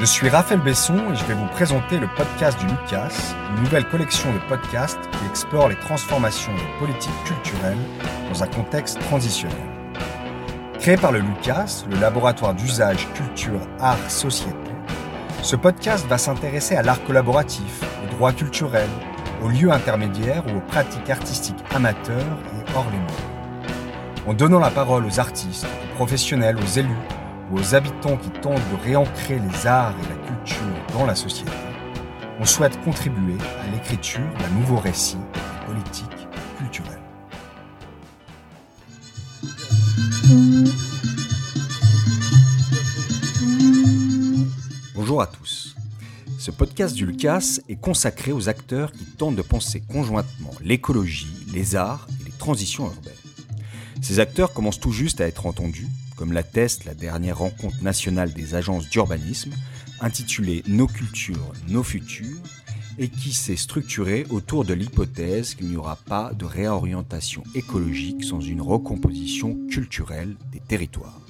Je 0.00 0.06
suis 0.06 0.30
Raphaël 0.30 0.62
Besson 0.62 0.96
et 1.12 1.14
je 1.14 1.26
vais 1.26 1.34
vous 1.34 1.46
présenter 1.48 1.98
le 1.98 2.08
podcast 2.16 2.58
du 2.58 2.64
Lucas, 2.64 3.12
une 3.50 3.64
nouvelle 3.64 3.86
collection 3.86 4.32
de 4.32 4.38
podcasts 4.48 4.98
qui 5.10 5.26
explore 5.28 5.68
les 5.68 5.76
transformations 5.76 6.54
des 6.54 6.78
politiques 6.78 7.12
culturelles 7.26 7.76
dans 8.32 8.42
un 8.42 8.46
contexte 8.46 8.98
transitionnel. 9.00 9.58
Créé 10.78 10.96
par 10.96 11.12
le 11.12 11.18
Lucas, 11.18 11.84
le 11.90 12.00
laboratoire 12.00 12.54
d'usage 12.54 13.08
culture 13.12 13.60
art 13.78 14.10
société, 14.10 14.56
ce 15.42 15.54
podcast 15.54 16.06
va 16.06 16.16
s'intéresser 16.16 16.76
à 16.76 16.82
l'art 16.82 17.04
collaboratif, 17.04 17.82
aux 18.02 18.14
droits 18.14 18.32
culturels, 18.32 18.88
aux 19.44 19.48
lieux 19.48 19.70
intermédiaires 19.70 20.44
ou 20.46 20.56
aux 20.56 20.66
pratiques 20.66 21.10
artistiques 21.10 21.62
amateurs 21.74 22.38
et 22.54 22.72
hors 22.74 22.90
les 22.90 22.96
murs. 22.96 24.26
En 24.26 24.32
donnant 24.32 24.60
la 24.60 24.70
parole 24.70 25.04
aux 25.04 25.20
artistes, 25.20 25.66
aux 25.66 25.94
professionnels, 25.96 26.56
aux 26.56 26.78
élus, 26.78 26.88
aux 27.52 27.74
habitants 27.74 28.16
qui 28.16 28.30
tentent 28.30 28.70
de 28.70 28.82
réancrer 28.84 29.38
les 29.38 29.66
arts 29.66 29.94
et 29.98 30.08
la 30.08 30.26
culture 30.26 30.56
dans 30.92 31.04
la 31.04 31.14
société, 31.14 31.50
on 32.38 32.44
souhaite 32.44 32.80
contribuer 32.82 33.36
à 33.60 33.70
l'écriture 33.72 34.28
d'un 34.38 34.48
nouveau 34.50 34.76
récit 34.76 35.16
des 35.16 35.66
politiques 35.66 36.28
culturelles. 36.58 37.00
Bonjour 44.94 45.20
à 45.20 45.26
tous. 45.26 45.74
Ce 46.38 46.50
podcast 46.50 46.94
du 46.94 47.04
Lucas 47.04 47.58
est 47.68 47.80
consacré 47.80 48.32
aux 48.32 48.48
acteurs 48.48 48.92
qui 48.92 49.04
tentent 49.04 49.36
de 49.36 49.42
penser 49.42 49.80
conjointement 49.80 50.52
l'écologie, 50.62 51.46
les 51.52 51.74
arts 51.74 52.06
et 52.20 52.24
les 52.24 52.32
transitions 52.32 52.84
urbaines. 52.84 53.12
Ces 54.00 54.20
acteurs 54.20 54.52
commencent 54.52 54.80
tout 54.80 54.92
juste 54.92 55.20
à 55.20 55.26
être 55.26 55.46
entendus 55.46 55.88
comme 56.20 56.34
l'atteste 56.34 56.84
la 56.84 56.92
dernière 56.92 57.38
rencontre 57.38 57.82
nationale 57.82 58.34
des 58.34 58.54
agences 58.54 58.90
d'urbanisme, 58.90 59.52
intitulée 60.02 60.62
Nos 60.68 60.86
cultures, 60.86 61.54
nos 61.66 61.82
futurs, 61.82 62.42
et 62.98 63.08
qui 63.08 63.32
s'est 63.32 63.56
structurée 63.56 64.26
autour 64.28 64.66
de 64.66 64.74
l'hypothèse 64.74 65.54
qu'il 65.54 65.68
n'y 65.68 65.78
aura 65.78 65.96
pas 65.96 66.32
de 66.34 66.44
réorientation 66.44 67.42
écologique 67.54 68.22
sans 68.22 68.40
une 68.40 68.60
recomposition 68.60 69.58
culturelle 69.70 70.36
des 70.52 70.60
territoires. 70.60 71.22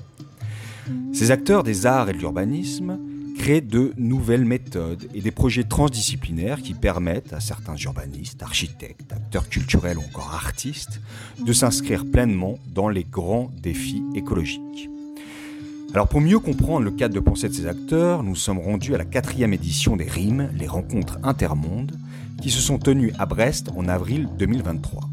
Ces 1.12 1.30
acteurs 1.30 1.62
des 1.62 1.86
arts 1.86 2.10
et 2.10 2.12
de 2.12 2.18
l'urbanisme 2.18 2.98
créent 3.32 3.60
de 3.60 3.92
nouvelles 3.96 4.44
méthodes 4.44 5.08
et 5.14 5.20
des 5.20 5.30
projets 5.30 5.64
transdisciplinaires 5.64 6.62
qui 6.62 6.74
permettent 6.74 7.32
à 7.32 7.40
certains 7.40 7.76
urbanistes, 7.76 8.42
architectes, 8.42 9.12
acteurs 9.12 9.48
culturels 9.48 9.98
ou 9.98 10.02
encore 10.02 10.32
artistes 10.34 11.00
de 11.44 11.52
s'inscrire 11.52 12.04
pleinement 12.10 12.58
dans 12.74 12.88
les 12.88 13.04
grands 13.04 13.50
défis 13.62 14.02
écologiques. 14.14 14.88
Alors 15.92 16.06
pour 16.06 16.20
mieux 16.20 16.38
comprendre 16.38 16.84
le 16.84 16.92
cadre 16.92 17.14
de 17.14 17.20
pensée 17.20 17.48
de 17.48 17.54
ces 17.54 17.66
acteurs, 17.66 18.22
nous 18.22 18.36
sommes 18.36 18.60
rendus 18.60 18.94
à 18.94 18.98
la 18.98 19.04
quatrième 19.04 19.52
édition 19.52 19.96
des 19.96 20.08
RIM, 20.08 20.48
les 20.54 20.68
rencontres 20.68 21.18
intermondes, 21.24 21.98
qui 22.40 22.50
se 22.50 22.60
sont 22.60 22.78
tenues 22.78 23.12
à 23.18 23.26
Brest 23.26 23.70
en 23.76 23.88
avril 23.88 24.28
2023. 24.38 25.10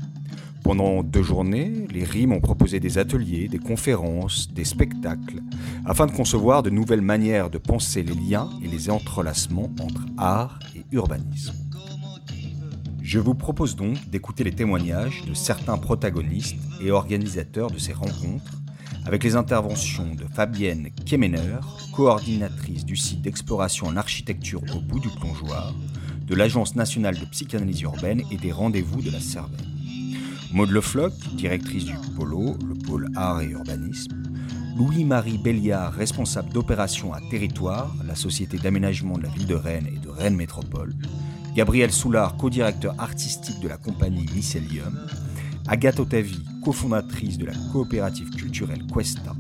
Pendant 0.64 1.02
deux 1.02 1.24
journées, 1.24 1.88
les 1.92 2.04
RIM 2.04 2.32
ont 2.32 2.42
proposé 2.42 2.80
des 2.80 2.98
ateliers, 2.98 3.48
des 3.48 3.58
conférences, 3.58 4.52
des 4.54 4.66
spectacles, 4.66 5.42
afin 5.88 6.06
de 6.06 6.12
concevoir 6.12 6.64
de 6.64 6.70
nouvelles 6.70 7.02
manières 7.02 7.50
de 7.50 7.58
penser 7.58 8.04
les 8.04 8.14
liens 8.14 8.50
et 8.62 8.68
les 8.68 8.90
entrelacements 8.90 9.72
entre 9.80 10.06
art 10.18 10.60
et 10.76 10.84
urbanisme. 10.92 11.56
Je 13.02 13.20
vous 13.20 13.36
propose 13.36 13.78
donc 13.78 14.10
d'écouter 14.10 14.44
les 14.44 14.52
témoignages 14.52 15.24
de 15.26 15.34
certains 15.34 15.78
protagonistes 15.78 16.58
et 16.82 16.92
organisateurs 16.92 17.72
de 17.72 17.78
ces 17.78 17.94
rencontres, 17.94 18.52
avec 19.06 19.24
les 19.24 19.38
interventions 19.38 20.14
de 20.14 20.26
Fabienne 20.26 20.90
Kemener, 21.06 21.62
coordinatrice 21.94 22.84
du 22.84 22.98
site 22.98 23.22
d'exploration 23.22 23.88
en 23.88 23.96
architecture 23.96 24.62
au 24.76 24.82
bout 24.82 25.00
du 25.00 25.08
plongeoir, 25.08 25.74
de 26.26 26.36
l'Agence 26.36 26.76
nationale 26.76 27.18
de 27.18 27.26
psychanalyse 27.28 27.80
urbaine 27.80 28.24
et 28.30 28.36
des 28.36 28.52
rendez-vous 28.52 29.02
de 29.02 29.10
la 29.10 29.22
Cervelle. 29.22 29.66
Maud 30.52 30.70
Lefloc, 30.70 31.14
directrice 31.36 31.86
du 31.86 31.96
Polo, 32.18 32.58
le 32.68 32.74
pôle 32.74 33.08
art 33.16 33.42
et 33.42 33.48
urbanisme, 33.48 34.27
Louis-Marie 34.78 35.40
Béliard, 35.40 35.92
responsable 35.92 36.54
d'opérations 36.54 37.12
à 37.12 37.20
territoire, 37.20 37.96
la 38.06 38.14
société 38.14 38.60
d'aménagement 38.60 39.18
de 39.18 39.24
la 39.24 39.30
ville 39.30 39.48
de 39.48 39.56
Rennes 39.56 39.88
et 39.92 39.98
de 39.98 40.10
Rennes 40.10 40.36
Métropole, 40.36 40.94
Gabriel 41.56 41.92
Soulard, 41.92 42.38
co-directeur 42.38 42.94
artistique 43.00 43.60
de 43.60 43.68
la 43.68 43.78
compagnie 43.78 44.28
Mycelium, 44.36 44.96
Agathe 45.68 46.00
Otavi, 46.00 46.46
cofondatrice 46.64 47.40
de 47.40 47.48
la 47.48 47.54
coopérative 47.72 48.30
culturelle 48.30 48.86
Questa, 48.94 49.36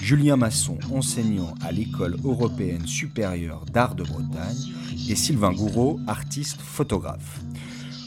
Julien 0.00 0.36
Masson, 0.36 0.78
enseignant 0.92 1.54
à 1.60 1.70
l'école 1.70 2.16
européenne 2.24 2.86
supérieure 2.86 3.64
d'art 3.72 3.94
de 3.94 4.02
Bretagne, 4.02 4.72
et 5.08 5.14
Sylvain 5.14 5.52
Gouraud, 5.52 6.00
artiste 6.08 6.60
photographe. 6.60 7.40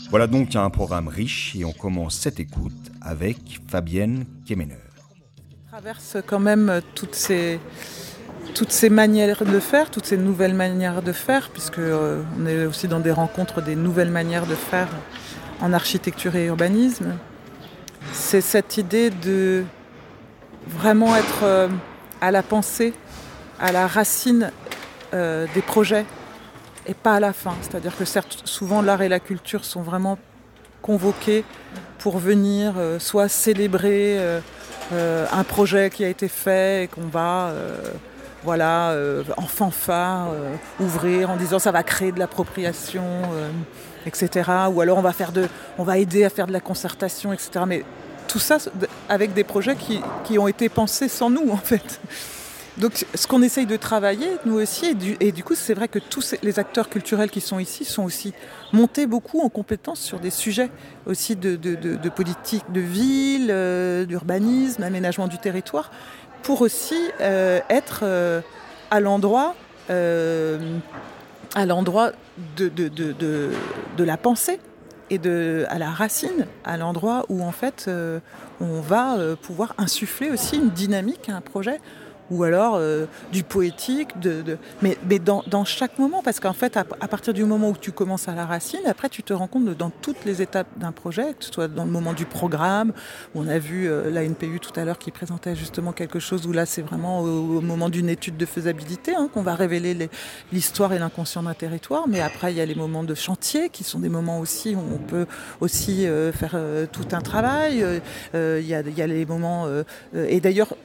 Voilà 0.09 0.27
donc 0.27 0.57
un 0.57 0.69
programme 0.69 1.07
riche 1.07 1.55
et 1.55 1.63
on 1.63 1.71
commence 1.71 2.15
cette 2.15 2.41
écoute 2.41 2.91
avec 2.99 3.61
Fabienne 3.65 4.25
Kemener. 4.45 4.94
Traverse 5.75 6.15
quand 6.25 6.39
même 6.39 6.79
toutes 6.93 7.15
ces, 7.15 7.59
toutes 8.53 8.71
ces 8.71 8.89
manières 8.89 9.43
de 9.43 9.59
faire, 9.59 9.91
toutes 9.91 10.05
ces 10.05 10.15
nouvelles 10.15 10.53
manières 10.53 11.01
de 11.01 11.11
faire, 11.11 11.49
puisque 11.49 11.79
euh, 11.79 12.23
on 12.39 12.45
est 12.45 12.65
aussi 12.65 12.87
dans 12.87 13.01
des 13.01 13.11
rencontres 13.11 13.61
des 13.61 13.75
nouvelles 13.75 14.09
manières 14.09 14.45
de 14.45 14.55
faire 14.55 14.87
en 15.59 15.73
architecture 15.73 16.37
et 16.37 16.45
urbanisme. 16.45 17.17
C'est 18.13 18.39
cette 18.39 18.77
idée 18.77 19.09
de 19.09 19.65
vraiment 20.65 21.13
être 21.13 21.43
euh, 21.43 21.67
à 22.21 22.31
la 22.31 22.41
pensée, 22.41 22.93
à 23.59 23.73
la 23.73 23.85
racine 23.85 24.53
euh, 25.13 25.45
des 25.55 25.61
projets 25.61 26.05
et 26.87 26.93
pas 26.93 27.15
à 27.15 27.19
la 27.19 27.33
fin. 27.33 27.53
C'est-à-dire 27.61 27.97
que 27.97 28.05
certes, 28.05 28.43
souvent 28.45 28.81
l'art 28.81 29.01
et 29.01 29.09
la 29.09 29.19
culture 29.19 29.65
sont 29.65 29.81
vraiment 29.81 30.17
convoqués 30.85 31.43
pour 31.97 32.19
venir 32.19 32.73
euh, 32.77 32.99
soit 32.99 33.27
célébrer 33.27 34.19
euh, 34.19 34.39
euh, 34.93 35.25
un 35.31 35.43
projet 35.43 35.89
qui 35.89 36.05
a 36.05 36.09
été 36.09 36.27
fait 36.27 36.83
et 36.83 36.87
qu'on 36.87 37.07
va 37.07 37.51
voilà, 38.43 38.95
en 39.37 39.47
fanfare 39.47 40.27
ouvrir 40.79 41.31
en 41.31 41.35
disant 41.35 41.57
ça 41.57 41.71
va 41.71 41.81
créer 41.81 42.11
de 42.11 42.19
l'appropriation, 42.19 43.03
etc. 44.05 44.51
Ou 44.71 44.81
alors 44.81 44.99
on 44.99 45.01
va, 45.01 45.13
faire 45.13 45.31
de, 45.31 45.47
on 45.79 45.83
va 45.83 45.97
aider 45.97 46.23
à 46.23 46.29
faire 46.29 46.45
de 46.45 46.53
la 46.53 46.59
concertation, 46.59 47.33
etc. 47.33 47.49
Mais 47.65 47.83
tout 48.27 48.37
ça 48.37 48.57
avec 49.09 49.33
des 49.33 49.43
projets 49.43 49.75
qui, 49.75 49.99
qui 50.25 50.37
ont 50.37 50.47
été 50.47 50.69
pensés 50.69 51.09
sans 51.09 51.31
nous 51.31 51.49
en 51.49 51.57
fait. 51.57 51.99
Donc 52.77 53.05
ce 53.13 53.25
qu'on 53.27 53.41
essaye 53.41 53.65
de 53.65 53.77
travailler, 53.77 54.27
nous 54.45 54.55
aussi, 54.55 54.97
et 55.21 55.31
du, 55.31 55.43
coup 55.43 55.55
c'est 55.55 55.73
vrai 55.73 55.87
que 55.87 55.99
tous 55.99 56.35
les 56.43 56.59
acteurs 56.59 56.89
culturels 56.89 57.29
qui 57.29 57.39
sont 57.39 57.57
ici 57.57 57.85
sont 57.85 58.03
aussi 58.03 58.33
montés 58.73 59.07
beaucoup 59.07 59.39
en 59.39 59.49
compétences 59.49 60.01
sur 60.01 60.19
des 60.19 60.29
sujets 60.29 60.69
aussi 61.05 61.37
de, 61.37 61.55
politique 62.09 62.65
de 62.71 62.81
ville, 62.81 63.47
euh, 63.49 64.05
d'urbanisme, 64.05 64.83
aménagement 64.83 65.27
du 65.27 65.37
territoire, 65.37 65.89
pour 66.43 66.61
aussi 66.61 66.99
euh, 67.21 67.61
être 67.69 68.01
euh, 68.03 68.41
à 68.91 68.99
l'endroit 68.99 69.55
à 69.87 71.65
l'endroit 71.67 72.11
de, 72.57 73.51
la 73.99 74.17
pensée 74.17 74.59
et 75.11 75.19
de, 75.19 75.65
à 75.69 75.77
la 75.77 75.91
racine, 75.91 76.47
à 76.63 76.75
l'endroit 76.75 77.23
où 77.29 77.43
en 77.43 77.51
fait 77.51 77.87
on 78.59 78.81
va 78.81 79.15
pouvoir 79.43 79.75
insuffler 79.77 80.31
aussi 80.31 80.55
une 80.55 80.71
dynamique 80.71 81.29
à 81.29 81.35
un 81.35 81.41
projet 81.41 81.79
ou 82.31 82.43
alors 82.43 82.75
euh, 82.75 83.05
du 83.31 83.43
poétique, 83.43 84.09
mais, 84.81 85.19
dans, 85.19 85.65
chaque 85.65 85.97
moment, 85.99 86.21
parce 86.23 86.39
qu'en 86.39 86.53
fait, 86.53 86.77
à, 86.77 86.83
partir 86.83 87.33
du 87.33 87.43
moment 87.43 87.69
où 87.69 87.77
tu 87.79 87.91
commences 87.91 88.27
à 88.27 88.35
la 88.35 88.45
racine, 88.45 88.81
après 88.87 89.09
tu 89.09 89.23
te 89.23 89.33
rends 89.33 89.47
compte 89.47 89.65
dans 89.65 89.89
toutes 89.89 90.25
les 90.25 90.41
étapes 90.41 90.67
d'un 90.77 90.91
projet, 90.91 91.33
que 91.37 91.45
ce 91.45 91.51
soit 91.53 91.67
dans 91.67 91.85
le 91.85 91.91
moment 91.91 92.13
du 92.13 92.25
programme, 92.25 92.93
où 93.33 93.41
on 93.41 93.47
a 93.47 93.59
vu 93.59 93.89
euh, 93.89 94.09
la 94.09 94.23
NPU 94.23 94.59
tout 94.59 94.77
à 94.79 94.85
l'heure 94.85 94.97
qui 94.97 95.11
présentait 95.11 95.55
justement 95.55 95.91
quelque 95.91 96.19
chose 96.19 96.47
où 96.47 96.51
là 96.51 96.65
c'est 96.65 96.81
vraiment 96.81 97.21
au, 97.21 97.61
moment 97.61 97.89
d'une 97.89 98.09
étude 98.09 98.37
de 98.37 98.45
faisabilité 98.45 99.15
hein, 99.15 99.29
qu'on 99.33 99.41
va 99.41 99.55
révéler 99.55 100.09
l'histoire 100.51 100.93
et 100.93 100.99
l'inconscient 100.99 101.43
d'un 101.43 101.53
territoire, 101.53 102.07
mais 102.07 102.21
après 102.21 102.51
il 102.51 102.57
y 102.57 102.61
a 102.61 102.65
les 102.65 102.75
moments 102.75 103.03
de 103.03 103.15
chantier 103.15 103.69
qui 103.69 103.83
sont 103.83 103.99
des 103.99 104.09
moments 104.09 104.39
aussi 104.39 104.75
où 104.75 104.79
on 104.79 104.97
peut 104.97 105.25
aussi 105.61 106.07
euh, 106.07 106.31
faire 106.31 106.57
tout 106.91 107.07
un 107.11 107.21
travail, 107.21 107.83
il 108.33 108.67
y, 108.67 108.73
a, 108.73 109.07
les 109.07 109.25
moments, 109.25 109.67
et 110.13 110.39
d'ailleurs 110.39 110.75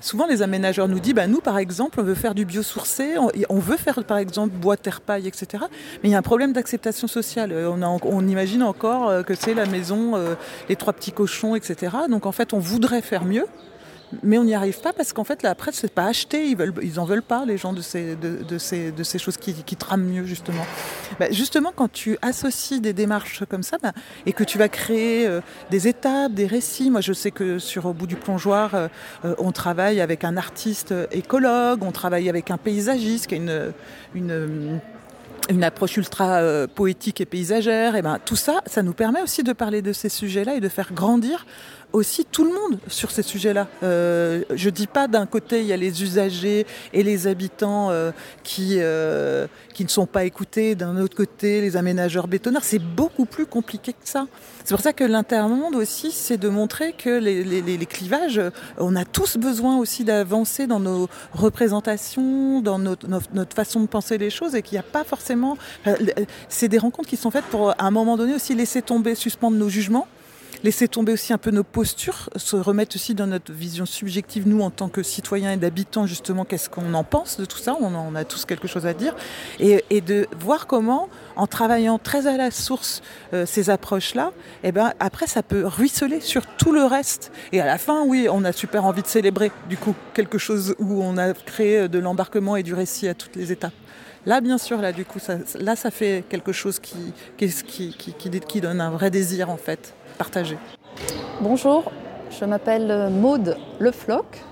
Souvent, 0.00 0.26
les 0.26 0.42
aménageurs 0.42 0.88
nous 0.88 1.00
disent, 1.00 1.14
bah, 1.14 1.26
nous, 1.26 1.40
par 1.40 1.58
exemple, 1.58 2.00
on 2.00 2.02
veut 2.02 2.14
faire 2.14 2.34
du 2.34 2.44
biosourcé, 2.44 3.16
on, 3.16 3.30
on 3.48 3.58
veut 3.58 3.76
faire, 3.76 4.02
par 4.04 4.18
exemple, 4.18 4.54
bois, 4.54 4.76
terre, 4.76 5.00
paille, 5.00 5.26
etc. 5.26 5.64
Mais 6.02 6.10
il 6.10 6.12
y 6.12 6.14
a 6.14 6.18
un 6.18 6.22
problème 6.22 6.52
d'acceptation 6.52 7.06
sociale. 7.06 7.52
Euh, 7.52 7.70
on, 7.70 8.28
imagine 8.28 8.62
encore 8.62 9.08
euh, 9.08 9.22
que 9.22 9.34
c'est 9.34 9.54
la 9.54 9.66
maison, 9.66 10.16
euh, 10.16 10.34
les 10.68 10.76
trois 10.76 10.92
petits 10.92 11.12
cochons, 11.12 11.54
etc. 11.54 11.96
Donc, 12.10 12.26
en 12.26 12.32
fait, 12.32 12.52
on 12.52 12.58
voudrait 12.58 13.02
faire 13.02 13.24
mieux, 13.24 13.46
mais 14.22 14.38
on 14.38 14.44
n'y 14.44 14.54
arrive 14.54 14.80
pas 14.80 14.92
parce 14.92 15.12
qu'en 15.12 15.24
fait 15.24 15.42
la 15.42 15.54
presse 15.54 15.76
c'est 15.76 15.92
pas 15.92 16.06
acheté, 16.06 16.46
ils 16.46 16.56
veulent, 16.56 16.74
ils 16.82 17.00
en 17.00 17.04
veulent 17.04 17.22
pas 17.22 17.44
les 17.44 17.58
gens 17.58 17.72
de 17.72 17.80
ces, 17.80 18.16
de, 18.16 18.58
ces, 18.58 18.92
de 18.92 19.02
ces 19.02 19.18
choses 19.18 19.36
qui, 19.36 19.76
trament 19.76 20.04
mieux 20.04 20.24
justement. 20.24 20.64
Bah, 21.18 21.26
justement 21.30 21.72
quand 21.74 21.90
tu 21.90 22.16
associes 22.22 22.80
des 22.80 22.92
démarches 22.92 23.44
comme 23.48 23.62
ça 23.62 23.76
bah, 23.82 23.92
et 24.26 24.32
que 24.32 24.44
tu 24.44 24.58
vas 24.58 24.68
créer 24.68 25.26
euh, 25.26 25.40
des 25.70 25.88
étapes, 25.88 26.32
des 26.32 26.46
récits. 26.46 26.90
Moi 26.90 27.00
je 27.00 27.12
sais 27.12 27.30
que 27.30 27.58
sur 27.58 27.86
au 27.86 27.92
bout 27.92 28.06
du 28.06 28.16
plongeoir, 28.16 28.74
euh, 28.74 28.88
euh, 29.24 29.34
on 29.38 29.52
travaille 29.52 30.00
avec 30.00 30.24
un 30.24 30.36
artiste 30.36 30.94
écologue, 31.10 31.82
on 31.82 31.92
travaille 31.92 32.28
avec 32.28 32.50
un 32.50 32.56
paysagiste 32.56 33.26
qui 33.26 33.34
a 33.34 33.38
une, 33.38 33.72
une 34.14 34.80
une 35.50 35.62
approche 35.62 35.98
ultra 35.98 36.40
poétique 36.74 37.20
et 37.20 37.26
paysagère, 37.26 37.96
et 37.96 38.00
ben 38.00 38.18
tout 38.24 38.34
ça, 38.34 38.62
ça 38.64 38.82
nous 38.82 38.94
permet 38.94 39.20
aussi 39.20 39.42
de 39.42 39.52
parler 39.52 39.82
de 39.82 39.92
ces 39.92 40.08
sujets-là 40.08 40.54
et 40.54 40.60
de 40.60 40.70
faire 40.70 40.94
grandir 40.94 41.44
aussi 41.94 42.24
tout 42.24 42.44
le 42.44 42.50
monde 42.50 42.78
sur 42.88 43.10
ces 43.10 43.22
sujets-là. 43.22 43.68
Euh, 43.82 44.42
je 44.54 44.68
dis 44.68 44.88
pas 44.88 45.06
d'un 45.06 45.26
côté 45.26 45.60
il 45.60 45.66
y 45.66 45.72
a 45.72 45.76
les 45.76 46.02
usagers 46.02 46.66
et 46.92 47.02
les 47.02 47.26
habitants 47.26 47.90
euh, 47.90 48.10
qui 48.42 48.78
euh, 48.80 49.46
qui 49.72 49.84
ne 49.84 49.88
sont 49.88 50.06
pas 50.06 50.24
écoutés, 50.24 50.74
d'un 50.74 50.96
autre 51.00 51.16
côté 51.16 51.60
les 51.60 51.76
aménageurs 51.76 52.26
bétonneurs. 52.26 52.64
C'est 52.64 52.80
beaucoup 52.80 53.26
plus 53.26 53.46
compliqué 53.46 53.92
que 53.92 54.08
ça. 54.08 54.26
C'est 54.64 54.74
pour 54.74 54.82
ça 54.82 54.92
que 54.92 55.04
l'intermonde 55.04 55.76
aussi, 55.76 56.10
c'est 56.10 56.36
de 56.36 56.48
montrer 56.48 56.92
que 56.92 57.10
les, 57.10 57.44
les, 57.44 57.60
les, 57.60 57.86
clivages, 57.86 58.40
on 58.78 58.96
a 58.96 59.04
tous 59.04 59.36
besoin 59.36 59.76
aussi 59.76 60.04
d'avancer 60.04 60.66
dans 60.66 60.80
nos 60.80 61.08
représentations, 61.32 62.60
dans 62.60 62.78
notre, 62.78 63.06
notre, 63.08 63.28
notre, 63.34 63.54
façon 63.54 63.80
de 63.80 63.86
penser 63.86 64.16
les 64.16 64.30
choses, 64.30 64.54
et 64.54 64.62
qu'il 64.62 64.76
n'y 64.76 64.80
a 64.80 64.84
pas 64.84 65.04
forcément. 65.04 65.58
Euh, 65.86 65.96
c'est 66.48 66.68
des 66.68 66.78
rencontres 66.78 67.08
qui 67.08 67.16
sont 67.16 67.30
faites 67.30 67.44
pour 67.44 67.70
à 67.70 67.76
un 67.80 67.90
moment 67.90 68.16
donné 68.16 68.34
aussi 68.34 68.54
laisser 68.54 68.80
tomber, 68.80 69.14
suspendre 69.14 69.56
nos 69.56 69.68
jugements 69.68 70.06
laisser 70.62 70.88
tomber 70.88 71.12
aussi 71.12 71.32
un 71.32 71.38
peu 71.38 71.50
nos 71.50 71.64
postures, 71.64 72.30
se 72.36 72.56
remettre 72.56 72.96
aussi 72.96 73.14
dans 73.14 73.26
notre 73.26 73.52
vision 73.52 73.86
subjective, 73.86 74.46
nous 74.46 74.60
en 74.62 74.70
tant 74.70 74.88
que 74.88 75.02
citoyens 75.02 75.52
et 75.52 75.56
d'habitants, 75.56 76.06
justement, 76.06 76.44
qu'est-ce 76.44 76.70
qu'on 76.70 76.94
en 76.94 77.04
pense 77.04 77.38
de 77.38 77.44
tout 77.44 77.58
ça, 77.58 77.76
on, 77.80 77.94
en, 77.94 78.14
a 78.14 78.24
tous 78.24 78.44
quelque 78.44 78.68
chose 78.68 78.86
à 78.86 78.94
dire, 78.94 79.14
et, 79.60 80.00
de 80.00 80.26
voir 80.38 80.66
comment, 80.66 81.08
en 81.36 81.46
travaillant 81.46 81.98
très 81.98 82.26
à 82.26 82.36
la 82.36 82.50
source 82.50 83.02
euh, 83.32 83.46
ces 83.46 83.70
approches-là, 83.70 84.32
et 84.62 84.68
eh 84.68 84.72
ben, 84.72 84.92
après 85.00 85.26
ça 85.26 85.42
peut 85.42 85.66
ruisseler 85.66 86.20
sur 86.20 86.46
tout 86.46 86.72
le 86.72 86.84
reste. 86.84 87.32
Et 87.52 87.60
à 87.60 87.66
la 87.66 87.78
fin, 87.78 88.04
oui, 88.04 88.28
on 88.30 88.44
a 88.44 88.52
super 88.52 88.84
envie 88.84 89.02
de 89.02 89.06
célébrer, 89.06 89.50
du 89.68 89.76
coup, 89.76 89.94
quelque 90.12 90.38
chose 90.38 90.74
où 90.78 91.02
on 91.02 91.16
a 91.16 91.32
créé 91.32 91.88
de 91.88 91.98
l'embarquement 91.98 92.56
et 92.56 92.62
du 92.62 92.74
récit 92.74 93.08
à 93.08 93.14
toutes 93.14 93.36
les 93.36 93.52
étapes. 93.52 93.72
Là, 94.26 94.40
bien 94.40 94.56
sûr, 94.56 94.80
là, 94.80 94.92
du 94.92 95.04
coup, 95.04 95.18
ça, 95.18 95.36
là, 95.58 95.76
ça 95.76 95.90
fait 95.90 96.24
quelque 96.28 96.52
chose 96.52 96.80
qui 96.80 98.60
donne 98.60 98.80
un 98.80 98.90
vrai 98.90 99.10
désir, 99.10 99.50
en 99.50 99.58
fait 99.58 99.94
partager. 100.18 100.58
Bonjour, 101.40 101.84
je 102.30 102.44
m'appelle 102.44 103.10
Maude 103.10 103.56
Lefloc. 103.80 104.42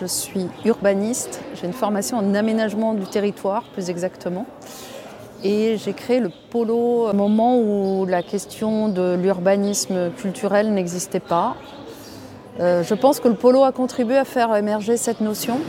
Je 0.00 0.06
suis 0.06 0.48
urbaniste. 0.64 1.40
J'ai 1.54 1.66
une 1.66 1.72
formation 1.72 2.18
en 2.18 2.34
aménagement 2.34 2.94
du 2.94 3.06
territoire, 3.06 3.62
plus 3.72 3.90
exactement. 3.90 4.46
Et 5.44 5.76
j'ai 5.76 5.92
créé 5.92 6.20
le 6.20 6.30
polo 6.50 7.08
au 7.08 7.12
moment 7.12 7.58
où 7.58 8.04
la 8.06 8.22
question 8.22 8.88
de 8.88 9.14
l'urbanisme 9.14 10.10
culturel 10.16 10.74
n'existait 10.74 11.20
pas. 11.20 11.56
Euh, 12.60 12.82
je 12.82 12.94
pense 12.94 13.20
que 13.20 13.28
le 13.28 13.34
polo 13.34 13.62
a 13.62 13.72
contribué 13.72 14.16
à 14.16 14.24
faire 14.24 14.54
émerger 14.56 14.96
cette 14.96 15.20
notion 15.20 15.60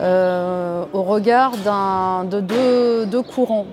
euh, 0.00 0.84
au 0.92 1.02
regard 1.02 1.52
de 2.26 2.40
deux 3.06 3.22
courants 3.22 3.66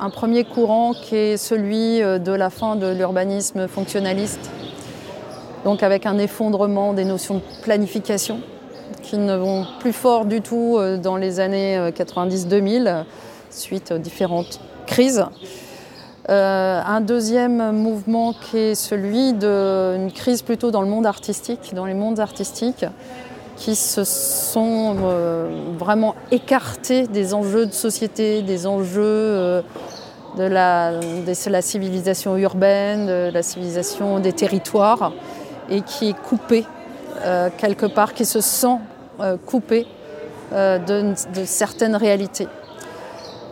un 0.00 0.10
premier 0.10 0.44
courant 0.44 0.94
qui 0.94 1.14
est 1.14 1.36
celui 1.36 2.02
euh, 2.02 2.18
de 2.18 2.32
la 2.32 2.50
fin 2.50 2.76
de 2.76 2.86
l'urbanisme 2.88 3.68
fonctionnaliste, 3.68 4.50
donc 5.64 5.82
avec 5.82 6.06
un 6.06 6.18
effondrement 6.18 6.94
des 6.94 7.04
notions 7.04 7.36
de 7.36 7.42
planification 7.62 8.40
qui 9.02 9.18
ne 9.18 9.36
vont 9.36 9.66
plus 9.78 9.92
fort 9.92 10.24
du 10.24 10.40
tout 10.40 10.76
euh, 10.78 10.96
dans 10.96 11.16
les 11.16 11.38
années 11.38 11.78
90-2000 11.90 12.86
euh, 12.86 13.02
suite 13.50 13.92
aux 13.92 13.98
différentes 13.98 14.60
crises. 14.86 15.24
un 16.28 17.00
deuxième 17.00 17.72
mouvement 17.72 18.32
qui 18.32 18.56
est 18.58 18.74
celui 18.74 19.32
d'une 19.32 20.12
crise 20.12 20.42
plutôt 20.42 20.70
dans 20.70 20.82
le 20.82 20.88
monde 20.88 21.06
artistique, 21.06 21.74
dans 21.74 21.84
les 21.84 21.94
mondes 21.94 22.20
artistiques, 22.20 22.86
qui 23.60 23.74
se 23.76 24.04
sont 24.04 24.96
vraiment 25.78 26.14
écartés 26.30 27.06
des 27.06 27.34
enjeux 27.34 27.66
de 27.66 27.72
société, 27.72 28.40
des 28.40 28.66
enjeux 28.66 29.62
de 30.38 30.42
la, 30.42 30.98
de 30.98 31.50
la 31.50 31.62
civilisation 31.62 32.36
urbaine, 32.38 33.06
de 33.06 33.30
la 33.30 33.42
civilisation 33.42 34.18
des 34.18 34.32
territoires, 34.32 35.12
et 35.68 35.82
qui 35.82 36.08
est 36.08 36.18
coupé 36.18 36.64
euh, 37.24 37.50
quelque 37.56 37.86
part, 37.86 38.14
qui 38.14 38.24
se 38.24 38.40
sent 38.40 38.78
euh, 39.20 39.36
coupé 39.44 39.86
euh, 40.52 40.78
de, 40.78 41.44
certaines 41.44 41.96
réalités. 41.96 42.48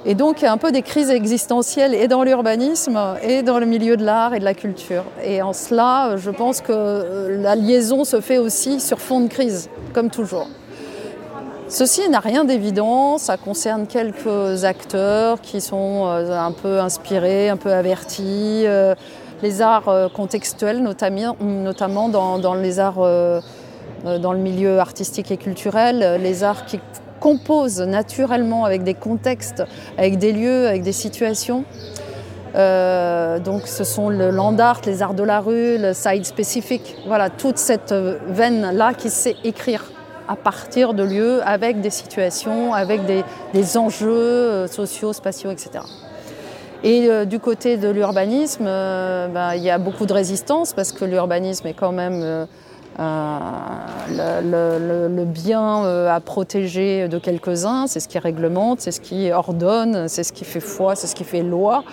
Et 0.05 0.15
donc 0.15 0.41
il 0.41 0.45
y 0.45 0.49
a 0.49 0.53
un 0.53 0.59
peu 0.59 0.71
des 0.71 0.83
crises 0.83 1.11
existentielles 1.11 1.95
et 1.95 2.09
dans 2.09 2.23
l'urbanisme 2.23 2.99
et 3.23 3.43
dans 3.43 3.59
le 3.59 3.67
milieu 3.67 3.97
de 3.97 4.05
l'art 4.05 4.35
et 4.35 4.39
de 4.39 4.45
la 4.45 4.55
culture. 4.55 5.05
Et 5.23 5.43
en 5.43 5.53
cela, 5.53 6.17
je 6.17 6.31
pense 6.31 6.61
que 6.61 7.29
la 7.41 7.57
liaison 7.57 8.05
se 8.05 8.21
fait 8.21 8.39
aussi 8.39 8.81
sur 8.81 9.01
fond 9.01 9.21
de 9.21 9.29
crise, 9.29 9.69
comme 9.93 10.11
toujours. 10.11 10.49
Ceci 11.71 12.09
n'a 12.09 12.21
rien 12.21 12.45
d'évident, 12.45 13.19
ça 13.19 13.37
concerne 13.37 13.87
quelques 13.87 14.65
acteurs 14.65 15.43
qui 15.43 15.61
sont 15.61 16.07
euh, 16.07 16.33
un 16.33 16.53
peu 16.53 16.81
inspirés, 16.81 17.51
un 17.51 17.59
peu 17.59 17.75
avertis. 17.75 18.63
Euh, 18.65 18.95
les 19.43 19.61
arts 19.61 19.89
euh, 19.89 20.09
contextuels, 20.09 20.83
notamment 20.83 22.09
dans, 22.09 22.55
les 22.55 22.81
arts, 22.81 23.05
dans 24.05 24.33
le 24.33 24.39
milieu 24.39 24.79
artistique 24.79 25.31
et 25.31 25.37
culturel, 25.37 26.19
les 26.23 26.43
arts 26.43 26.65
qui 26.65 26.81
composent 27.21 27.81
naturellement 27.81 28.65
avec 28.65 28.83
des 28.83 28.95
contextes, 28.95 29.63
avec 29.97 30.19
des 30.19 30.33
lieux, 30.33 30.67
avec 30.67 30.83
des 30.83 30.93
situations. 30.93 31.65
donc 32.55 33.67
ce 33.67 33.85
sont 33.85 34.09
le 34.09 34.31
land 34.31 34.59
art, 34.59 34.81
les 34.87 35.03
arts 35.03 35.15
de 35.15 35.23
la 35.23 35.41
rue, 35.41 35.79
le 35.79 35.93
side 35.93 36.25
spécifique, 36.25 36.97
voilà, 37.07 37.31
toute 37.31 37.59
cette 37.59 37.93
veine-là 37.93 38.95
qui 38.95 39.11
sait 39.11 39.37
écrire 39.45 39.93
à 40.29 40.37
partir 40.37 40.95
de 40.95 41.03
lieux 41.03 41.41
avec 41.45 41.81
des 41.81 41.91
situations, 41.91 42.75
avec 42.75 43.07
des, 43.07 43.25
des 43.55 43.77
enjeux 43.79 44.11
euh, 44.11 44.67
sociaux, 44.67 45.15
spatiaux, 45.15 45.51
etc. 45.51 45.81
Et 46.85 47.09
euh, 47.09 47.25
du 47.25 47.41
côté 47.41 47.77
de 47.77 47.89
l'urbanisme, 47.89 48.65
euh, 48.67 49.27
ben, 49.29 49.55
il 49.55 49.63
y 49.63 49.71
a 49.71 49.79
beaucoup 49.79 50.07
de 50.07 50.13
résistance 50.13 50.73
parce 50.75 50.93
que 50.93 51.05
l'urbanisme 51.05 51.67
est 51.67 51.75
quand 51.75 51.91
même 51.91 52.21
euh, 52.23 52.47
le, 52.99 55.09
le, 55.09 55.25
bien 55.25 55.85
à 56.09 56.21
protéger 56.21 57.09
de 57.09 57.19
quelques-uns, 57.19 57.87
c'est 57.87 58.01
ce 58.01 58.09
qui 58.09 58.19
réglemente, 58.19 58.81
c'est 58.81 58.91
ce 58.91 59.01
qui 59.01 59.31
ordonne, 59.33 60.09
c'est 60.09 60.25
ce 60.25 60.33
qui 60.33 60.45
fait 60.45 60.61
foi, 60.61 60.97
c'est 60.97 61.07
ce 61.07 61.15
qui 61.15 61.25
fait 61.25 61.43
loi. 61.43 61.85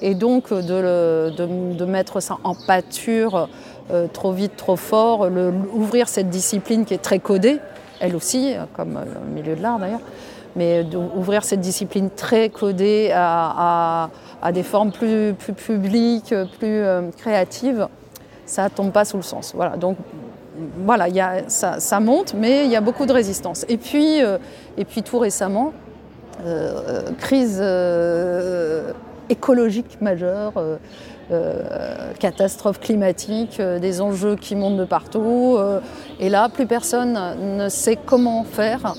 Et 0.00 0.14
donc 0.14 0.52
de, 0.52 1.84
mettre 1.84 2.20
ça 2.20 2.38
en 2.44 2.54
pâture 2.54 3.48
euh, 3.90 4.06
trop 4.12 4.32
vite, 4.32 4.56
trop 4.56 4.76
fort, 4.76 5.28
ouvrir 5.72 6.08
cette 6.08 6.28
discipline 6.28 6.84
qui 6.84 6.94
est 6.94 7.02
très 7.02 7.18
codée, 7.18 7.58
elle 8.00 8.14
aussi, 8.14 8.54
comme 8.74 8.96
euh, 8.96 9.04
le 9.26 9.34
milieu 9.34 9.56
de 9.56 9.62
l'art 9.62 9.78
d'ailleurs, 9.78 10.00
mais 10.56 10.86
ouvrir 11.16 11.44
cette 11.44 11.60
discipline 11.60 12.10
très 12.10 12.48
codée 12.48 13.10
à, 13.14 14.10
des 14.52 14.62
formes 14.62 14.92
plus, 14.92 15.34
publiques, 15.34 16.34
plus 16.58 16.82
euh, 16.82 17.10
créatives, 17.16 17.88
ça 18.46 18.64
ne 18.64 18.68
tombe 18.68 18.92
pas 18.92 19.04
sous 19.04 19.16
le 19.16 19.22
sens. 19.22 19.52
Voilà, 19.54 19.76
donc 19.76 19.96
voilà, 20.84 21.08
y 21.08 21.20
a, 21.20 21.48
ça, 21.48 22.00
monte, 22.00 22.34
mais 22.34 22.64
il 22.64 22.70
y 22.70 22.76
a 22.76 22.80
beaucoup 22.80 23.06
de 23.06 23.12
résistance. 23.12 23.64
Et 23.68 23.76
puis, 23.76 24.22
euh, 24.22 24.38
et 24.76 24.84
puis 24.84 25.02
tout 25.02 25.18
récemment, 25.18 25.72
euh, 26.46 27.02
crise 27.18 27.58
euh, 27.60 28.92
écologique 29.28 30.00
majeure, 30.00 30.52
catastrophes 32.20 32.78
climatiques, 32.80 33.58
euh, 33.60 33.78
des 33.78 34.00
enjeux 34.00 34.36
qui 34.36 34.54
montent 34.54 34.76
de 34.76 34.84
partout. 34.84 35.58
Et 36.20 36.28
là, 36.28 36.48
plus 36.48 36.66
personne 36.66 37.18
ne 37.56 37.68
sait 37.68 37.96
comment 37.96 38.44
faire. 38.44 38.94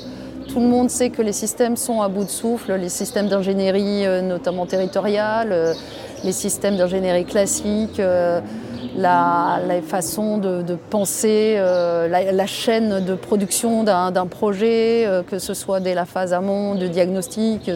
Tout 0.48 0.60
le 0.60 0.68
monde 0.68 0.90
sait 0.90 1.12
que 1.12 1.22
les 1.22 1.32
systèmes 1.32 1.78
sont 1.78 2.02
à 2.02 2.10
bout 2.10 2.26
de 2.26 2.30
souffle, 2.30 2.74
les 2.74 2.90
systèmes 2.90 3.28
d'ingénierie, 3.28 4.06
notamment 4.24 4.66
territoriale, 4.66 5.76
les 6.24 6.32
systèmes 6.32 6.76
d'ingénierie 6.76 7.26
classique, 7.26 8.02
la, 8.96 9.60
façon 9.86 10.38
de, 10.38 10.76
penser 10.90 11.56
la, 11.58 12.32
la, 12.32 12.46
chaîne 12.46 13.04
de 13.04 13.16
production 13.16 13.84
d'un 13.84 14.28
projet, 14.28 15.08
que 15.28 15.40
ce 15.40 15.54
soit 15.54 15.80
dès 15.80 15.94
la 15.94 16.06
phase 16.06 16.34
amont 16.34 16.76
de 16.76 16.88
diagnostic, 16.88 17.70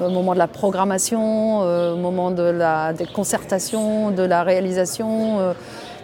au 0.00 0.10
moment 0.10 0.34
de 0.34 0.38
la 0.38 0.46
programmation, 0.46 1.62
euh, 1.62 1.94
au 1.94 1.96
moment 1.96 2.30
de 2.30 2.42
la 2.42 2.92
des 2.92 3.06
concertations, 3.06 4.10
de 4.10 4.22
la 4.22 4.42
réalisation. 4.42 5.40
Euh, 5.40 5.52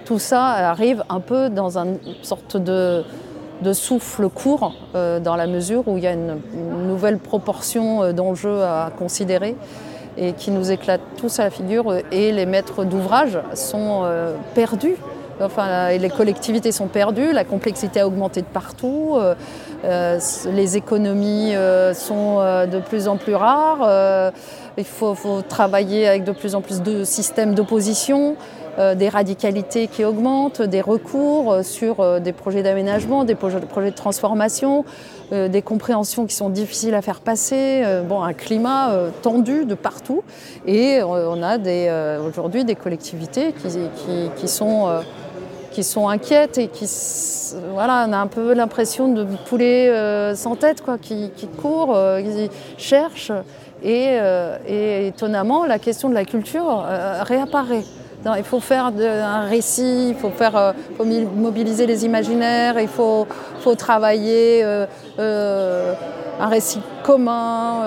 tout 0.04 0.18
ça 0.18 0.44
arrive 0.44 1.02
un 1.08 1.20
peu 1.20 1.48
dans 1.48 1.78
une 1.78 1.98
sorte 2.22 2.56
de, 2.56 3.04
souffle 3.72 4.28
court, 4.28 4.74
euh, 4.94 5.18
dans 5.18 5.36
la 5.36 5.46
mesure 5.46 5.88
où 5.88 5.96
il 5.96 6.04
y 6.04 6.06
a 6.06 6.12
une 6.12 6.38
nouvelle 6.86 7.18
proportion 7.18 8.12
d'enjeux 8.12 8.62
à 8.62 8.90
considérer 8.98 9.56
et 10.16 10.32
qui 10.32 10.50
nous 10.50 10.70
éclate 10.70 11.00
tous 11.16 11.38
à 11.38 11.44
la 11.44 11.50
figure. 11.50 11.94
Et 12.12 12.32
les 12.32 12.46
maîtres 12.46 12.84
d'ouvrage 12.84 13.38
sont 13.54 14.04
perdus 14.54 14.96
Enfin, 15.40 15.90
les 15.90 16.10
collectivités 16.10 16.70
sont 16.70 16.86
perdues, 16.86 17.32
la 17.32 17.44
complexité 17.44 17.98
a 17.98 18.06
augmenté 18.06 18.40
de 18.40 18.46
partout, 18.46 19.18
les 19.82 20.76
économies 20.76 21.54
sont 21.92 22.36
de 22.36 22.78
plus 22.78 23.08
en 23.08 23.16
plus 23.16 23.34
rares, 23.34 24.32
il 24.76 24.84
faut, 24.84 25.16
travailler 25.48 26.06
avec 26.06 26.24
de 26.24 26.32
plus 26.32 26.54
en 26.54 26.60
plus 26.60 26.82
de 26.82 27.04
systèmes 27.04 27.54
d'opposition. 27.54 28.36
Des 28.78 29.08
radicalités 29.08 29.86
qui 29.86 30.04
augmentent, 30.04 30.62
des 30.62 30.80
recours 30.80 31.58
sur 31.62 32.20
des 32.20 32.32
projets 32.32 32.62
d'aménagement, 32.62 33.24
des 33.24 33.34
projets 33.34 33.60
de 33.60 33.94
transformation, 33.94 34.84
euh, 35.32 35.48
des 35.48 35.62
compréhensions 35.62 36.26
qui 36.26 36.34
sont 36.34 36.50
difficiles 36.50 36.94
à 36.94 37.00
faire 37.00 37.20
passer, 37.20 37.82
euh, 37.84 38.02
bon, 38.02 38.22
un 38.22 38.34
climat 38.34 38.92
euh, 38.92 39.08
tendu 39.22 39.64
de 39.64 39.74
partout. 39.74 40.22
Et 40.66 41.00
on 41.02 41.42
a 41.42 41.56
aujourd'hui 42.20 42.64
des 42.64 42.74
collectivités 42.74 43.54
qui, 44.36 44.48
sont 44.48 45.00
qui 45.70 45.82
sont 45.82 46.08
inquiètes 46.08 46.58
et 46.58 46.68
qui, 46.68 46.86
voilà, 47.72 48.06
on 48.08 48.12
a 48.12 48.18
un 48.18 48.26
peu 48.26 48.52
l'impression 48.54 49.12
de 49.12 49.24
poulets 49.48 50.34
sans 50.34 50.56
tête, 50.56 50.82
quoi, 50.82 50.98
qui, 50.98 51.30
qui 51.36 51.46
courent, 51.46 51.96
qui 52.18 52.50
cherchent. 52.76 53.32
Et, 53.82 54.18
et, 54.68 55.06
étonnamment, 55.08 55.64
la 55.64 55.78
question 55.78 56.08
de 56.08 56.14
la 56.14 56.24
culture 56.24 56.84
réapparaît 57.22 57.84
il 58.36 58.44
faut 58.44 58.60
faire 58.60 58.86
un 58.86 59.46
récit, 59.46 60.08
il 60.10 60.14
faut, 60.14 60.30
faire, 60.30 60.56
euh, 60.56 60.72
mobiliser 61.36 61.86
les 61.86 62.04
imaginaires, 62.04 62.80
il 62.80 62.88
faut, 62.88 63.26
travailler 63.76 64.62
euh, 64.64 64.86
euh, 65.18 65.94
un 66.40 66.48
récit 66.48 66.80
commun, 67.02 67.82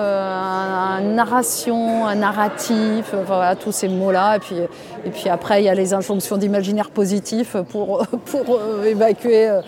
une 1.00 1.14
narration, 1.14 2.06
un 2.06 2.14
narratif, 2.14 3.14
voilà, 3.26 3.56
tous 3.56 3.72
ces 3.72 3.88
mots-là. 3.88 4.36
Et 4.36 4.38
puis, 4.38 4.56
et 5.04 5.10
puis 5.10 5.28
après, 5.28 5.62
il 5.62 5.66
y 5.66 5.68
a 5.68 5.74
les 5.74 5.92
injonctions 5.92 6.36
d'imaginaire 6.36 6.90
positif 6.90 7.56
pour, 7.70 8.06
pour 8.24 8.60
évacuer 8.86 9.60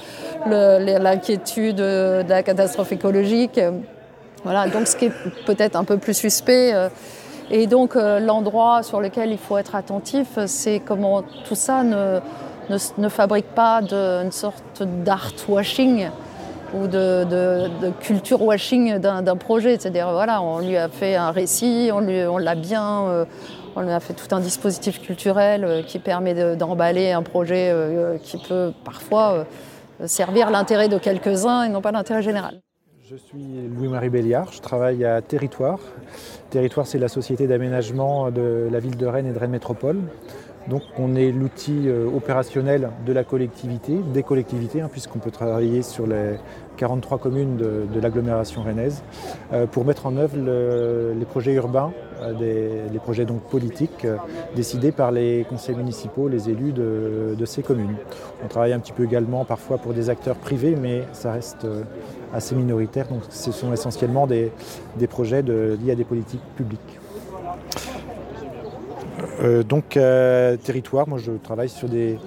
l'inquiétude 0.47 1.77
de 1.77 2.25
la 2.29 2.43
catastrophe 2.43 2.93
écologique. 2.93 3.61
Voilà, 4.45 4.69
donc 4.69 4.87
ce 4.87 4.97
qui 4.97 5.07
est 5.07 5.13
peut-être 5.45 5.77
un 5.77 5.85
peu 5.85 5.99
plus 5.99 6.15
suspect. 6.15 6.73
Et 7.51 7.67
donc 7.67 7.97
euh, 7.97 8.21
l'endroit 8.21 8.83
sur 8.83 9.01
lequel 9.01 9.33
il 9.33 9.39
faut 9.39 9.59
être 9.59 9.75
attentif, 9.75 10.39
c'est 10.47 10.79
comment 10.79 11.23
tout 11.23 11.57
ça 11.57 11.83
ne, 11.83 13.09
fabrique 13.09 13.49
pas 13.55 13.81
une 13.83 14.31
sorte 14.31 14.83
d'art 14.83 15.33
washing 15.49 16.09
ou 16.73 16.87
de, 16.87 17.91
culture 18.01 18.43
washing 18.43 18.99
d'un 18.99 19.37
projet. 19.37 19.77
C'est-à-dire, 19.79 20.13
voilà, 20.13 20.41
on 20.41 20.61
lui 20.61 20.77
a 20.77 20.89
fait 20.89 21.17
un 21.17 21.33
récit, 21.33 21.91
on, 21.93 22.07
on 22.07 22.39
l'a 22.39 22.55
bien, 22.55 23.03
euh, 23.09 23.25
on 23.75 23.81
lui 23.81 23.91
a 23.91 23.99
fait 23.99 24.15
tout 24.15 24.33
un 24.33 24.39
dispositif 24.39 25.03
culturel 25.03 25.65
euh, 25.65 25.83
qui 25.83 25.99
permet 25.99 26.55
d'emballer 26.55 27.11
un 27.11 27.23
projet 27.23 27.75
qui 28.23 28.39
peut 28.39 28.73
parfois 28.85 29.45
servir 30.07 30.51
l'intérêt 30.51 30.89
de 30.89 30.99
quelques-uns 30.99 31.65
et 31.65 31.69
non 31.69 31.81
pas 31.81 31.91
l'intérêt 31.91 32.23
général. 32.23 32.61
Je 33.11 33.17
suis 33.17 33.69
Louis-Marie 33.77 34.09
Béliard, 34.09 34.53
je 34.53 34.61
travaille 34.61 35.05
à 35.05 35.21
Territoire. 35.21 35.81
Territoire, 36.51 36.87
c'est 36.87 37.01
la 37.01 37.09
société 37.09 37.49
d'aménagement 37.49 38.31
de 38.31 38.69
la 38.71 38.79
ville 38.79 38.97
de 38.97 39.05
Rennes 39.05 39.27
et 39.27 39.33
de 39.33 39.39
Rennes 39.39 39.51
Métropole. 39.51 39.97
Donc 40.69 40.83
on 40.97 41.17
est 41.17 41.33
l'outil 41.33 41.89
euh, 41.89 42.07
opérationnel 42.07 42.91
de 43.05 43.13
la 43.13 43.25
collectivité, 43.25 43.97
des 44.15 44.23
collectivités, 44.23 44.81
hein, 44.81 44.89
puisqu'on 44.93 45.19
peut 45.19 45.33
travailler 45.33 45.83
sur 45.83 46.07
les 46.07 46.37
43 46.77 47.19
communes 47.19 47.57
de, 47.57 48.01
l'agglomération 48.01 48.63
rennaise, 48.63 49.03
euh, 49.53 49.67
pour 49.67 49.85
mettre 49.85 50.07
en 50.07 50.17
œuvre 50.17 50.37
les 50.37 51.25
projets 51.25 51.55
urbains, 51.55 51.93
euh, 52.23 52.87
les 52.93 52.99
projets 53.01 53.25
donc 53.25 53.43
politiques 53.51 54.07
décidés 54.55 54.93
par 54.93 55.11
les 55.11 55.45
conseils 55.49 55.75
municipaux, 55.75 56.29
les 56.29 56.49
élus 56.49 56.73
de, 56.73 57.45
ces 57.45 57.63
communes. 57.63 57.97
On 58.45 58.47
travaille 58.47 58.73
un 58.73 58.79
petit 58.79 58.93
peu 58.93 59.03
également 59.05 59.45
parfois 59.45 59.79
pour 59.79 59.95
des 59.95 60.11
acteurs 60.11 60.37
privés, 60.37 60.77
mais 60.81 61.03
ça 61.13 61.33
reste 61.33 61.67
assez 62.33 62.55
minoritaire, 62.55 63.09
donc 63.09 63.23
ce 63.31 63.53
sont 63.53 63.73
essentiellement 63.73 64.27
des, 64.27 64.51
projets 65.09 65.43
liés 65.43 65.93
à 65.93 65.95
des 65.95 66.05
politiques 66.05 66.43
publiques. 66.57 66.99
Euh, 69.43 69.63
donc, 69.63 69.97
euh, 69.97 70.57
territoire, 70.57 71.09
moi 71.09 71.19
je 71.19 71.33
travaille 71.33 71.69
sur 71.69 71.89
des, 71.89 72.19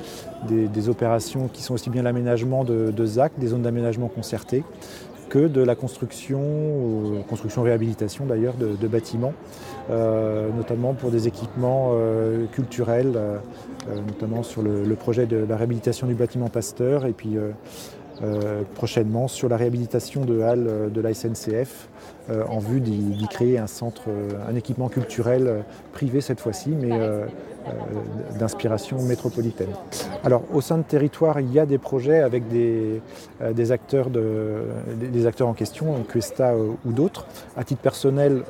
opérations 0.89 1.47
qui 1.47 1.61
sont 1.61 1.73
aussi 1.73 1.89
bien 1.89 2.03
l'aménagement 2.03 2.63
de, 2.63 3.05
ZAC, 3.05 3.33
des 3.37 3.47
zones 3.47 3.61
d'aménagement 3.61 4.07
concertées, 4.07 4.63
que 5.29 5.47
de 5.47 5.61
la 5.61 5.75
construction, 5.75 6.41
euh, 6.41 7.21
construction-réhabilitation 7.27 8.25
d'ailleurs, 8.25 8.55
de, 8.55 8.87
bâtiments, 8.87 9.33
notamment 9.89 10.93
pour 10.93 11.11
des 11.11 11.27
équipements 11.27 11.93
culturels, 12.51 13.13
notamment 14.07 14.43
sur 14.43 14.61
le, 14.61 14.83
le, 14.83 14.95
projet 14.95 15.25
de 15.25 15.45
la 15.47 15.57
réhabilitation 15.57 16.07
du 16.07 16.13
bâtiment 16.13 16.47
Pasteur, 16.47 17.05
et 17.05 17.13
puis 17.13 17.37
euh, 17.37 17.51
prochainement 18.75 19.27
sur 19.27 19.49
la 19.49 19.57
réhabilitation 19.57 20.25
de 20.25 20.41
halles 20.41 20.67
euh, 20.67 20.89
de 20.89 21.01
la 21.01 21.13
SNCF 21.13 21.87
euh, 22.29 22.43
en 22.47 22.59
vue 22.59 22.79
d'y 22.79 23.27
créer 23.27 23.57
un 23.57 23.67
centre, 23.67 24.03
un 24.47 24.55
équipement 24.55 24.87
culturel 24.87 25.63
privé 25.91 26.21
cette 26.21 26.39
fois-ci, 26.39 26.69
mais 26.69 26.91
d'inspiration 28.39 29.01
métropolitaine. 29.01 29.69
Alors 30.23 30.43
au 30.53 30.61
sein 30.61 30.77
de 30.77 30.83
territoire, 30.83 31.39
il 31.39 31.51
y 31.51 31.59
a 31.59 31.65
des 31.65 31.77
projets 31.77 32.19
avec 32.19 32.47
des, 32.47 33.01
des 33.53 33.71
acteurs, 33.71 34.09
de, 34.09 34.63
des, 34.95 35.25
acteurs 35.25 35.47
en 35.47 35.53
question, 35.53 36.03
Cuesta 36.07 36.53
ou 36.57 36.91
d'autres. 36.91 37.25
À 37.57 37.63
titre 37.63 37.81
personnel, 37.81 38.43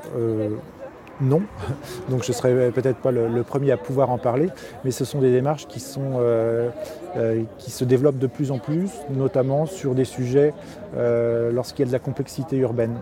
non. 1.22 1.42
Donc 2.10 2.24
je 2.24 2.30
ne 2.30 2.34
serai 2.34 2.72
peut-être 2.72 2.98
pas 2.98 3.12
le, 3.12 3.44
premier 3.44 3.72
à 3.72 3.78
pouvoir 3.78 4.10
en 4.10 4.18
parler, 4.18 4.50
mais 4.84 4.92
ce 4.92 5.06
sont 5.06 5.20
des 5.20 5.32
démarches 5.32 5.68
qui, 5.68 5.84
euh, 5.98 6.70
euh, 7.18 7.44
se 7.60 7.84
développent 7.84 8.18
de 8.18 8.28
plus 8.28 8.52
en 8.52 8.58
plus, 8.58 8.90
notamment 9.10 9.66
sur 9.66 9.96
des 9.96 10.06
sujets 10.06 10.54
euh, 10.96 11.52
lorsqu'il 11.52 11.86
y 11.86 11.88
a 11.88 11.88
de 11.88 11.94
la 11.94 12.00
complexité 12.00 12.58
urbaine. 12.58 12.96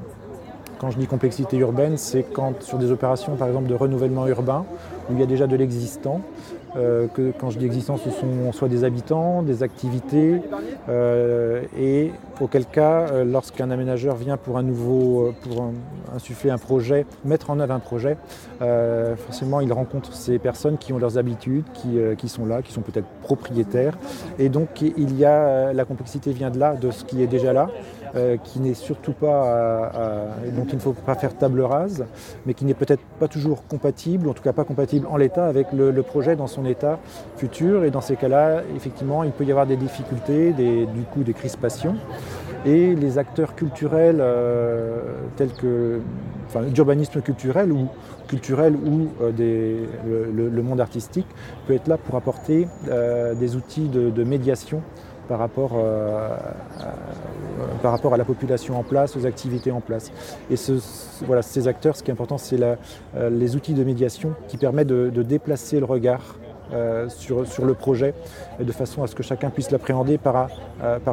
Quand 0.80 0.90
je 0.90 0.98
dis 0.98 1.06
complexité 1.06 1.58
urbaine, 1.58 1.98
c'est 1.98 2.24
quand 2.24 2.64
sur 2.64 2.80
des 2.80 2.92
opérations 2.92 3.36
par 3.36 3.48
exemple 3.48 3.68
de 3.68 3.76
renouvellement 3.76 4.28
urbain, 4.28 4.66
où 5.10 5.14
il 5.14 5.20
y 5.20 5.24
a 5.24 5.28
déjà 5.28 5.46
de 5.46 5.56
l'existant, 5.56 6.22
euh, 6.78 7.08
que 7.08 7.32
quand 7.38 7.50
je 7.50 7.60
dis 7.60 7.66
existence, 7.66 8.02
ce 8.04 8.12
sont 8.12 8.52
soit 8.54 8.70
des 8.70 8.84
habitants, 8.84 9.44
des 9.44 9.64
activités, 9.64 10.42
euh, 10.90 11.64
et 11.78 12.12
auquel 12.40 12.66
cas, 12.66 13.08
euh, 13.12 13.26
lorsqu'un 13.26 13.72
aménageur 13.72 14.16
vient 14.16 14.38
pour 14.38 14.58
un 14.58 14.64
nouveau, 14.64 15.34
pour 15.44 15.72
insuffler 16.16 16.50
un 16.50 16.58
projet, 16.58 17.06
mettre 17.26 17.50
en 17.50 17.60
œuvre 17.60 17.74
un 17.74 17.80
projet, 17.80 18.18
forcément 19.26 19.60
il 19.62 19.74
rencontre 19.74 20.14
ces 20.14 20.40
personnes 20.40 20.78
qui 20.78 20.94
ont 20.94 21.00
leurs 21.00 21.18
habitudes, 21.18 21.66
qui, 21.74 22.00
qui 22.18 22.30
sont 22.30 22.46
là, 22.46 22.62
qui 22.62 22.72
sont 22.72 22.82
peut-être 22.82 23.08
propriétaires, 23.24 23.98
et 24.40 24.50
donc 24.50 24.82
il 24.82 25.18
y 25.18 25.26
a 25.26 25.74
la 25.74 25.86
complexité 25.86 26.32
vient 26.32 26.52
de 26.52 26.60
là, 26.60 26.76
de 26.76 26.92
ce 26.92 27.04
qui 27.04 27.22
est 27.22 27.28
déjà 27.28 27.54
là. 27.54 27.70
Euh, 28.14 28.36
qui 28.36 28.60
n'est 28.60 28.74
surtout 28.74 29.14
pas, 29.14 29.90
dont 30.54 30.66
il 30.68 30.76
ne 30.76 30.82
faut 30.82 30.92
pas 30.92 31.16
faire 31.16 31.34
table 31.38 31.62
rase, 31.62 32.06
mais 32.46 32.54
qui 32.54 32.66
n'est 32.66 32.74
peut-être 32.74 33.04
pas 33.20 33.30
toujours 33.30 33.66
compatible, 33.68 34.28
en 34.28 34.34
tout 34.34 34.44
cas 34.44 34.52
pas 34.52 34.66
compatible 34.66 35.08
en 35.10 35.16
l'état 35.16 35.46
avec 35.46 35.68
le, 35.72 35.94
projet 36.02 36.36
dans 36.36 36.48
son 36.48 36.66
état 36.66 37.00
futur. 37.38 37.86
Et 37.86 37.92
dans 37.92 38.02
ces 38.02 38.18
cas-là, 38.18 38.64
effectivement, 38.76 39.24
il 39.24 39.32
peut 39.32 39.46
y 39.46 39.52
avoir 39.52 39.66
des 39.66 39.78
difficultés, 39.78 40.52
du 40.52 41.04
coup 41.14 41.24
des 41.24 41.34
crispations. 41.34 41.96
Et 42.66 42.96
les 42.96 43.18
acteurs 43.18 43.56
culturels 43.56 44.20
euh, 44.20 45.00
tels 45.38 45.54
que 45.54 46.00
enfin, 46.48 46.64
d'urbanisme 46.64 47.22
culturel 47.22 47.72
ou 47.72 47.88
culturel 48.28 48.76
ou 48.76 49.08
euh, 49.22 49.86
le, 50.36 50.62
monde 50.62 50.82
artistique 50.82 51.28
peut 51.66 51.74
être 51.74 51.88
là 51.88 51.98
pour 51.98 52.16
apporter 52.16 52.68
des 53.40 53.56
outils 53.56 53.88
de 53.88 54.24
médiation 54.24 54.82
par 55.28 55.40
rapport, 55.40 55.72
euh, 55.76 56.36
à, 56.80 57.82
par 57.82 57.92
rapport 57.92 58.14
à 58.14 58.18
la 58.18 58.26
population 58.26 58.80
en 58.80 58.84
place, 58.84 59.16
aux 59.16 59.26
activités 59.26 59.72
en 59.72 59.82
place. 59.82 60.12
Et 60.50 60.56
voilà, 61.26 61.42
ces 61.42 61.68
acteurs, 61.68 61.96
ce 61.96 62.04
qui 62.04 62.12
est 62.12 62.14
important, 62.14 62.38
c'est 62.38 62.62
euh, 62.62 62.76
les 63.30 63.56
outils 63.56 63.74
de 63.74 63.84
médiation 63.84 64.34
qui 64.48 64.58
permettent 64.58 64.88
de, 64.88 65.24
déplacer 65.24 65.80
le 65.80 65.86
regard 65.86 66.36
euh, 66.74 67.08
sur, 67.10 67.46
le 67.66 67.74
projet 67.74 68.14
de 68.60 68.72
façon 68.72 69.04
à 69.04 69.08
ce 69.08 69.16
que 69.16 69.24
chacun 69.24 69.50
puisse 69.50 69.72
l'appréhender 69.72 70.18
par, 70.18 70.50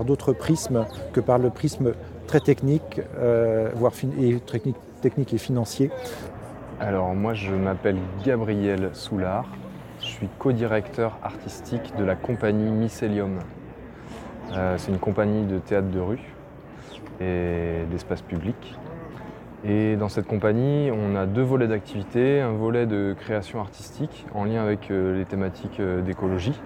d'autres 0.05 0.33
prismes 0.33 0.87
que 1.12 1.21
par 1.21 1.38
le 1.38 1.50
prisme 1.50 1.93
très 2.27 2.41
technique, 2.41 3.00
voire 3.75 3.93
et 4.21 4.41
technique, 4.41 4.77
technique 5.00 5.35
et 5.35 5.38
financier. 5.38 5.91
Alors 6.81 7.15
moi 7.15 7.35
je 7.35 7.53
m'appelle 7.53 7.97
Gabriel 8.25 8.91
Soulard, 8.93 9.47
je 10.00 10.07
suis 10.07 10.29
co-directeur 10.38 11.19
artistique 11.23 11.93
de 11.99 12.05
la 12.05 12.15
compagnie 12.15 12.71
Mycelium 12.71 13.41
c'est 14.76 14.90
une 14.90 14.99
compagnie 14.99 15.45
de 15.45 15.59
théâtre 15.59 15.88
de 15.88 16.00
rue 16.00 16.21
et 17.21 17.85
d'espace 17.90 18.23
public. 18.23 18.76
Et 19.64 19.97
dans 19.97 20.09
cette 20.09 20.26
compagnie, 20.26 20.90
on 20.93 21.17
a 21.17 21.26
deux 21.26 21.43
volets 21.43 21.67
d'activité, 21.67 22.40
un 22.40 22.52
volet 22.52 22.87
de 22.87 23.14
création 23.19 23.61
artistique 23.61 24.25
en 24.33 24.45
lien 24.45 24.62
avec 24.62 24.90
euh, 24.90 25.19
les 25.19 25.25
thématiques 25.25 25.81
euh, 25.81 26.00
d'écologie 26.00 26.59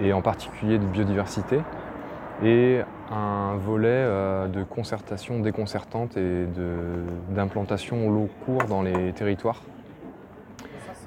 et 0.00 0.14
en 0.14 0.22
particulier 0.22 0.78
de 0.78 0.86
biodiversité, 0.86 1.60
et 2.42 2.80
un 3.10 3.56
volet 3.56 4.04
de 4.48 4.62
concertation 4.62 5.40
déconcertante 5.40 6.16
et 6.16 6.46
d'implantation 7.30 8.06
au 8.06 8.12
long 8.12 8.28
cours 8.44 8.62
dans 8.68 8.82
les 8.82 9.12
territoires 9.12 9.60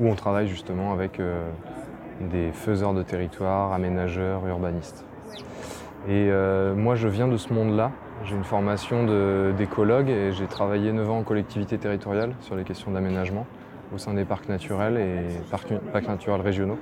où 0.02 0.10
on 0.10 0.16
travaille 0.16 0.50
justement 0.50 0.92
avec 0.92 1.22
des 2.20 2.52
faiseurs 2.52 2.94
de 2.94 3.02
territoire, 3.02 3.72
aménageurs, 3.72 4.46
urbanistes. 4.46 5.06
Et 6.08 6.30
euh, 6.32 6.74
moi, 6.74 6.96
je 6.96 7.08
viens 7.08 7.28
de 7.28 7.38
ce 7.38 7.54
monde-là. 7.54 7.92
J'ai 8.26 8.36
une 8.36 8.44
formation 8.44 9.06
d'écologue 9.54 10.10
et 10.10 10.32
j'ai 10.32 10.46
travaillé 10.46 10.92
9 10.92 11.10
ans 11.10 11.18
en 11.20 11.24
collectivité 11.24 11.78
territoriale 11.78 12.34
sur 12.42 12.56
les 12.56 12.64
questions 12.64 12.92
d'aménagement 12.92 13.46
au 13.94 13.98
sein 13.98 14.14
des 14.14 14.26
parcs 14.26 14.48
naturels 14.48 14.98
et 14.98 15.28
parcs, 15.50 16.08
naturels 16.08 16.42
régionaux. 16.42 16.78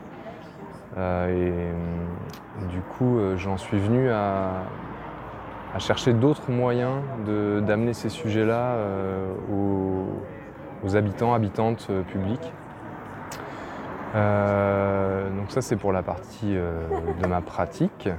Euh, 0.97 1.27
et 1.27 1.51
euh, 1.51 2.67
du 2.69 2.81
coup, 2.81 3.19
j'en 3.37 3.57
suis 3.57 3.79
venu 3.79 4.09
à, 4.09 4.63
chercher 5.79 6.13
d'autres 6.13 6.51
moyens 6.51 7.01
d'amener 7.25 7.93
ces 7.93 8.09
sujets-là 8.09 8.75
aux, 9.51 10.95
habitants, 10.95 11.33
habitantes 11.33 11.89
publiques. 12.07 12.51
donc 14.13 15.51
ça, 15.51 15.61
c'est 15.61 15.77
pour 15.77 15.93
la 15.93 16.03
partie 16.03 16.53
de 16.53 17.27
ma 17.27 17.41
pratique. 17.41 18.09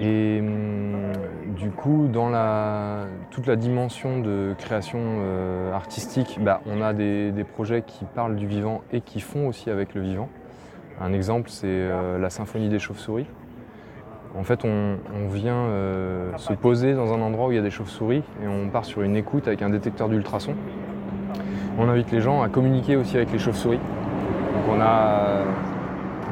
Et 0.00 0.40
hum, 0.40 1.12
du 1.56 1.70
coup, 1.70 2.08
dans 2.12 2.30
toute 3.30 3.46
la 3.46 3.56
dimension 3.56 4.20
de 4.20 4.54
création 4.58 4.98
euh, 5.00 5.72
artistique, 5.72 6.38
bah, 6.40 6.60
on 6.66 6.80
a 6.82 6.92
des, 6.92 7.32
projets 7.44 7.82
qui 7.82 8.04
parlent 8.04 8.36
du 8.36 8.46
vivant 8.46 8.82
et 8.92 9.00
qui 9.00 9.20
font 9.20 9.46
aussi 9.46 9.70
avec 9.70 9.94
le 9.94 10.00
vivant. 10.00 10.28
Un 11.00 11.12
exemple, 11.12 11.50
c'est 11.50 11.66
euh, 11.66 12.18
la 12.18 12.30
symphonie 12.30 12.68
des 12.68 12.78
chauves-souris. 12.78 13.26
En 14.36 14.42
fait, 14.42 14.64
on, 14.64 14.96
vient 15.28 15.54
euh, 15.54 16.36
se 16.38 16.52
poser 16.52 16.94
dans 16.94 17.12
un 17.12 17.20
endroit 17.20 17.48
où 17.48 17.52
il 17.52 17.54
y 17.54 17.58
a 17.58 17.62
des 17.62 17.70
chauves-souris 17.70 18.24
et 18.42 18.48
on 18.48 18.68
part 18.68 18.84
sur 18.84 19.02
une 19.02 19.14
écoute 19.14 19.46
avec 19.46 19.62
un 19.62 19.70
détecteur 19.70 20.08
d'ultrasons. 20.08 20.56
On 21.78 21.88
invite 21.88 22.10
les 22.10 22.20
gens 22.20 22.42
à 22.42 22.48
communiquer 22.48 22.96
aussi 22.96 23.16
avec 23.16 23.30
les 23.30 23.38
chauves-souris. 23.38 23.78
Donc 23.78 24.76
on 24.76 24.80
a, 24.80 25.44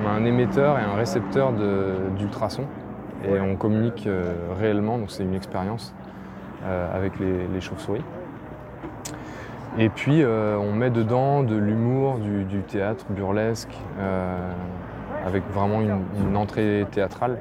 un 0.09 0.25
émetteur 0.25 0.81
et 0.81 0.83
un 0.83 0.97
récepteur 0.97 1.52
d'ultrasons 2.19 2.66
et 3.25 3.41
on 3.41 3.57
communique 3.57 4.07
euh, 4.07 4.35
réellement, 4.59 4.99
donc 4.99 5.11
c'est 5.11 5.23
une 5.23 5.35
expérience 5.35 5.95
euh, 6.64 6.97
avec 6.97 7.12
les, 7.19 7.61
chauves-souris. 7.61 8.05
Et 9.79 9.88
puis 9.88 10.23
euh, 10.23 10.57
on 10.59 10.73
met 10.73 10.91
dedans 10.91 11.43
de 11.43 11.57
l'humour, 11.57 12.19
du, 12.19 12.61
théâtre 12.62 13.07
burlesque, 13.11 13.75
avec 15.25 15.43
vraiment 15.52 15.81
une, 15.81 16.37
entrée 16.37 16.87
théâtrale. 16.91 17.38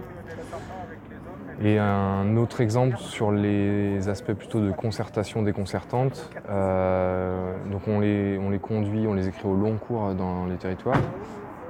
Et 1.63 1.77
un 1.77 2.37
autre 2.37 2.61
exemple 2.61 2.97
sur 2.97 3.31
les 3.31 4.09
aspects 4.09 4.33
plutôt 4.33 4.61
de 4.61 4.71
concertation 4.71 5.43
déconcertante. 5.43 6.31
donc 6.47 7.87
on 7.87 7.99
les, 7.99 8.39
on 8.39 8.49
les 8.49 8.59
conduit, 8.59 9.05
on 9.07 9.13
les 9.13 9.27
écrit 9.27 9.47
au 9.47 9.53
long 9.53 9.77
cours 9.77 10.13
dans 10.15 10.45
les 10.45 10.55
territoires 10.55 10.97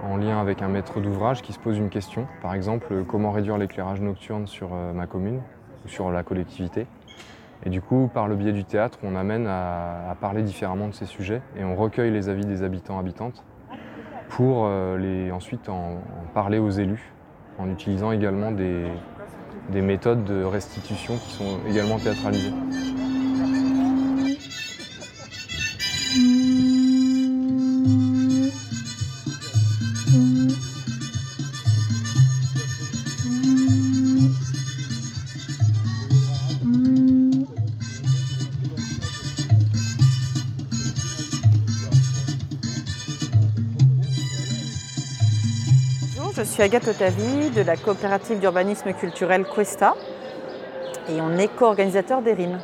en 0.04 0.18
lien 0.18 0.40
avec 0.40 0.62
un 0.62 0.68
maître 0.68 1.00
d'ouvrage 1.00 1.42
qui 1.42 1.54
se 1.54 1.60
pose 1.60 1.78
une 1.78 1.90
question. 1.90 2.28
Par 2.42 2.54
exemple, 2.54 3.04
comment 3.08 3.32
réduire 3.32 3.58
l'éclairage 3.58 4.02
nocturne 4.02 4.48
sur 4.48 4.70
euh, 4.74 4.94
ma 4.94 5.08
commune 5.08 5.42
ou 5.86 5.90
sur 5.90 6.12
la 6.12 6.24
collectivité? 6.24 6.88
Et 7.64 7.70
du 7.70 7.82
coup, 7.82 8.10
par 8.12 8.28
le 8.28 8.36
biais 8.36 8.54
du 8.54 8.64
théâtre, 8.64 8.98
on 9.04 9.16
amène 9.16 9.46
à, 9.48 10.16
parler 10.20 10.42
différemment 10.42 10.88
de 10.88 10.94
ces 10.94 11.06
sujets 11.06 11.42
et 11.58 11.64
on 11.64 11.76
recueille 11.76 12.12
les 12.12 12.30
avis 12.30 12.46
des 12.46 12.64
habitants 12.64 12.98
habitantes 12.98 13.44
pour 14.30 14.66
euh, 14.66 15.30
ensuite 15.32 15.70
en, 15.70 16.02
parler 16.34 16.58
aux 16.58 16.72
élus 16.72 17.12
en 17.60 17.70
utilisant 17.70 18.12
également 18.12 18.52
des 18.52 19.82
méthodes 19.82 20.24
de 20.24 20.44
restitution 20.44 21.18
qui 21.18 21.32
sont 21.32 21.60
également 21.68 22.00
théâtralisées. 22.00 22.54
Suis 46.62 46.76
Agathe 46.76 47.56
de 47.56 47.62
la 47.64 47.76
coopérative 47.76 48.38
d'urbanisme 48.38 48.94
culturel 48.94 49.46
Questa 49.46 49.96
et 51.10 51.20
on 51.20 51.36
est 51.40 51.48
co-organisateur 51.48 52.22
des 52.22 52.34
RIM. 52.34 52.60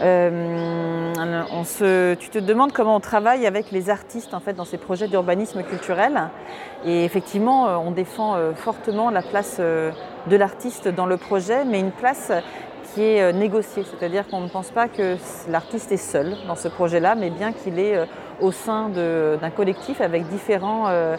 Euh, 0.00 1.12
tu 2.14 2.28
te 2.28 2.38
demandes 2.38 2.70
comment 2.70 2.94
on 2.94 3.00
travaille 3.00 3.48
avec 3.48 3.72
les 3.72 3.90
artistes 3.90 4.32
en 4.32 4.38
fait, 4.38 4.52
dans 4.52 4.64
ces 4.64 4.78
projets 4.78 5.08
d'urbanisme 5.08 5.64
culturel. 5.64 6.30
Et 6.84 7.04
effectivement, 7.04 7.66
euh, 7.66 7.76
on 7.76 7.90
défend 7.90 8.36
euh, 8.36 8.52
fortement 8.54 9.10
la 9.10 9.22
place 9.22 9.58
de 9.58 10.36
l'artiste 10.36 10.86
dans 10.86 11.06
le 11.06 11.16
projet, 11.16 11.64
mais 11.64 11.80
une 11.80 11.90
place 11.90 12.30
qui 12.94 13.02
est 13.02 13.32
négociée. 13.32 13.82
C'est-à-dire 13.82 14.28
qu'on 14.28 14.42
ne 14.42 14.48
pense 14.48 14.70
pas 14.70 14.86
que 14.86 15.16
l'artiste 15.48 15.90
est 15.90 15.96
seul 15.96 16.36
dans 16.46 16.56
ce 16.56 16.68
projet-là, 16.68 17.16
mais 17.16 17.30
bien 17.30 17.52
qu'il 17.52 17.80
est 17.80 18.06
au 18.40 18.52
sein 18.52 18.88
d'un 18.88 19.50
collectif 19.50 20.00
avec 20.00 20.28
différents 20.28 21.16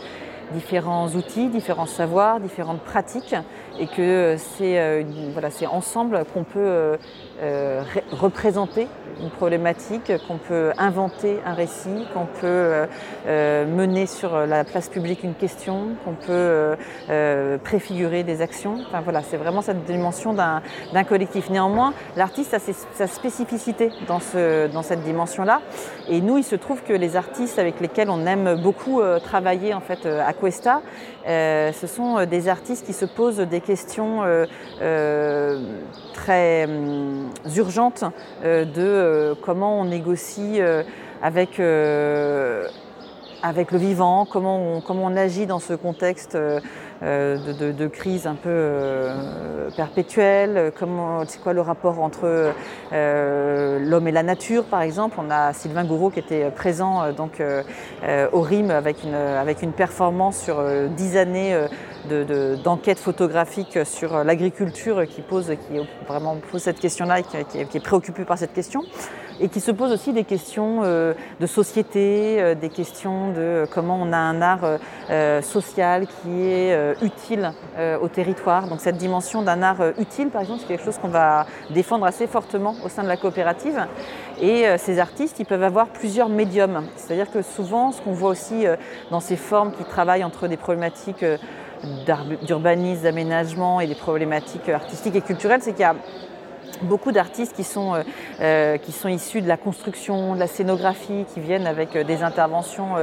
différents 0.54 1.08
outils, 1.10 1.48
différents 1.48 1.86
savoirs, 1.86 2.40
différentes 2.40 2.82
pratiques 2.82 3.36
et 3.80 3.88
que 3.88 4.36
c'est 4.38 4.80
euh, 4.80 5.04
voilà, 5.34 5.50
ensemble 5.72 6.24
qu'on 6.34 6.44
peut 6.44 6.60
euh, 6.60 6.98
euh, 7.42 7.82
représenter 8.12 8.88
une 9.22 9.30
problématique, 9.30 10.12
qu'on 10.28 10.38
peut 10.38 10.72
inventer 10.78 11.40
un 11.46 11.54
récit, 11.54 12.08
qu'on 12.14 12.26
peut 12.26 12.88
mener 13.28 14.08
sur 14.08 14.36
la 14.48 14.64
place 14.64 14.90
publique 14.90 15.24
une 15.24 15.36
question, 15.36 15.90
qu'on 16.04 16.14
peut 16.14 16.76
préfigurer 17.64 18.24
des 18.24 18.42
actions. 18.42 18.78
Enfin, 18.88 19.02
voilà, 19.02 19.22
c'est 19.22 19.38
vraiment 19.38 19.62
cette 19.62 19.84
dimension 19.84 20.34
d'un 20.34 21.04
collectif. 21.04 21.52
Néanmoins, 21.52 21.94
l'artiste 22.16 22.56
a 22.56 22.60
sa 22.60 23.06
spécificité 23.06 23.92
dans, 24.08 24.20
ce, 24.20 24.68
dans 24.68 24.82
cette 24.82 25.04
dimension-là. 25.04 25.62
Et 26.10 26.22
nous, 26.22 26.38
il 26.38 26.44
se 26.44 26.56
trouve 26.56 26.82
que 26.82 26.94
les 26.94 27.16
artistes 27.16 27.60
avec 27.60 27.80
lesquels 27.80 28.10
on 28.10 28.26
aime 28.26 28.60
beaucoup 28.64 29.02
travailler 29.24 29.76
en 29.76 29.82
fait, 29.82 30.08
Cuesta, 30.42 30.82
ce 31.26 31.88
sont 31.88 32.26
des 32.26 32.48
artistes 32.48 32.86
qui 32.86 32.94
se 32.94 33.06
posent 33.06 33.38
des 33.38 33.62
questions 33.62 34.24
euh, 34.24 34.46
euh, 34.82 35.60
très 36.14 36.66
hum, 36.66 37.30
urgentes 37.56 38.04
euh, 38.44 38.66
de 38.66 39.36
comment 39.42 39.80
on 39.82 39.86
négocie 39.86 40.60
avec 41.22 41.62
avec 43.44 43.72
le 43.72 43.78
vivant, 43.78 44.26
comment 44.26 44.58
on, 44.58 44.82
comment 44.82 45.06
on 45.06 45.16
agit 45.16 45.46
dans 45.46 45.60
ce 45.60 45.74
contexte 45.74 46.36
de, 46.36 47.88
crise 47.88 48.28
un 48.28 48.36
peu 48.36 49.08
perpétuelle, 49.76 50.72
comment, 50.78 51.24
c'est 51.28 51.42
quoi 51.42 51.54
le 51.54 51.62
rapport 51.62 52.00
entre 52.00 52.54
l'homme 52.92 54.08
et 54.08 54.12
la 54.12 54.24
nature 54.24 54.66
par 54.66 54.82
exemple? 54.82 55.18
On 55.20 55.32
a 55.32 55.54
Sylvain 55.54 55.84
Gouraud 55.84 56.12
qui 56.12 56.20
était 56.20 56.52
présent 56.52 57.12
donc, 57.12 57.42
au 58.32 58.42
RIM 58.42 58.70
avec 58.70 59.04
une, 59.04 59.16
avec 59.16 59.64
une 59.64 59.72
performance 59.72 60.38
sur 60.38 60.64
dix 60.96 61.18
années 61.18 61.58
d'enquête 62.64 63.00
photographique 63.00 63.80
sur 63.84 64.24
l'agriculture 64.24 65.08
qui 65.08 65.22
pose, 65.22 65.48
qui 65.48 65.80
vraiment 66.08 66.38
pose 66.52 66.62
cette 66.62 66.80
question-là 66.80 67.20
et 67.20 67.24
qui, 67.24 67.78
est 67.78 67.84
préoccupé 67.84 68.26
par 68.26 68.38
cette 68.38 68.54
question 68.54 68.84
et 69.40 69.50
qui 69.50 69.60
se 69.60 69.72
pose 69.72 69.92
aussi 69.92 70.14
des 70.14 70.24
questions 70.24 70.82
euh, 70.84 71.14
de 71.40 71.46
société, 71.48 72.42
euh, 72.42 72.56
des 72.56 72.70
questions 72.70 73.32
de 73.32 73.66
comment 73.72 74.00
on 74.02 74.12
a 74.14 74.18
un 74.18 74.42
art 74.42 74.80
euh, 75.10 75.42
social 75.42 76.08
qui 76.08 76.44
est 76.44 76.96
utile 77.02 77.54
au 78.02 78.08
territoire. 78.08 78.68
Donc 78.68 78.80
cette 78.80 78.98
dimension 78.98 79.42
d'un 79.42 79.62
art 79.62 79.82
utile, 80.00 80.30
par 80.30 80.42
exemple, 80.42 80.62
c'est 80.62 80.68
quelque 80.68 80.84
chose 80.84 80.98
qu'on 80.98 81.08
va 81.08 81.46
défendre 81.70 82.06
assez 82.06 82.28
fortement 82.28 82.76
au 82.84 82.90
sein 82.90 83.04
de 83.04 83.08
la 83.08 83.18
coopérative. 83.18 83.86
Et 84.42 84.66
ces 84.78 85.00
artistes, 85.00 85.40
ils 85.40 85.46
peuvent 85.46 85.64
avoir 85.64 85.88
plusieurs 85.88 86.30
médiums. 86.30 86.84
C'est-à-dire 86.96 87.32
que 87.32 87.42
souvent, 87.42 87.92
ce 87.92 88.02
qu'on 88.02 88.14
voit 88.14 88.30
aussi 88.30 88.66
dans 89.10 89.20
ces 89.20 89.38
formes 89.38 89.72
qui 89.72 89.84
travaillent 89.84 90.24
entre 90.24 90.48
des 90.48 90.58
problématiques 90.58 91.26
d'urbanisme, 92.46 93.04
d'aménagement 93.04 93.80
et 93.82 93.88
des 93.88 93.96
problématiques 93.96 94.70
artistiques 94.70 95.16
et 95.16 95.22
culturelles, 95.22 95.62
c'est 95.62 95.72
qu'il 95.72 95.82
y 95.82 95.86
a 95.86 95.96
beaucoup 96.84 97.12
d'artistes 97.12 97.56
qui, 97.56 97.64
sont, 97.64 97.96
euh, 97.96 98.04
euh, 98.42 98.78
qui 98.78 98.92
sont 98.92 99.10
issus 99.10 99.42
de 99.42 99.48
la 99.48 99.58
construction, 99.58 100.36
de 100.36 100.40
la 100.40 100.48
scénographie, 100.48 101.26
qui 101.34 101.40
viennent 101.40 101.68
avec 101.68 101.96
euh, 101.96 102.04
des 102.04 102.24
interventions 102.24 102.96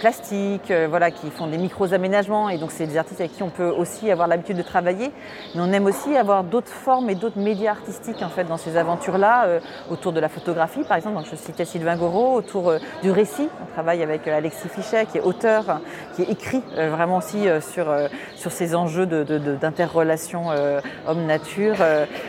plastiques, 0.00 0.72
voilà, 0.88 1.10
qui 1.10 1.30
font 1.30 1.46
des 1.46 1.58
micros 1.58 1.92
aménagements. 1.92 2.48
Et 2.48 2.58
donc, 2.58 2.70
c'est 2.70 2.86
des 2.86 2.96
artistes 2.96 3.20
avec 3.20 3.32
qui 3.32 3.42
on 3.42 3.50
peut 3.50 3.68
aussi 3.68 4.10
avoir 4.10 4.28
l'habitude 4.28 4.56
de 4.56 4.62
travailler. 4.62 5.10
Mais 5.54 5.60
on 5.60 5.72
aime 5.72 5.86
aussi 5.86 6.16
avoir 6.16 6.44
d'autres 6.44 6.68
formes 6.68 7.10
et 7.10 7.14
d'autres 7.14 7.38
médias 7.38 7.72
artistiques 7.72 8.22
en 8.22 8.28
fait, 8.28 8.44
dans 8.44 8.56
ces 8.56 8.76
aventures-là, 8.76 9.60
autour 9.90 10.12
de 10.12 10.20
la 10.20 10.28
photographie, 10.28 10.82
par 10.84 10.96
exemple. 10.96 11.16
Donc, 11.16 11.26
je 11.30 11.36
citais 11.36 11.64
Sylvain 11.64 11.96
Goro, 11.96 12.34
autour 12.34 12.72
du 13.02 13.10
récit. 13.10 13.48
On 13.62 13.72
travaille 13.72 14.02
avec 14.02 14.26
Alexis 14.26 14.68
Fichet, 14.68 15.06
qui 15.06 15.18
est 15.18 15.22
auteur, 15.22 15.80
qui 16.16 16.22
écrit 16.22 16.62
vraiment 16.76 17.18
aussi 17.18 17.46
sur, 17.60 17.86
sur 18.34 18.52
ces 18.52 18.74
enjeux 18.74 19.06
d'interrelation 19.06 20.50
de, 20.50 20.80
homme-nature. 21.08 21.76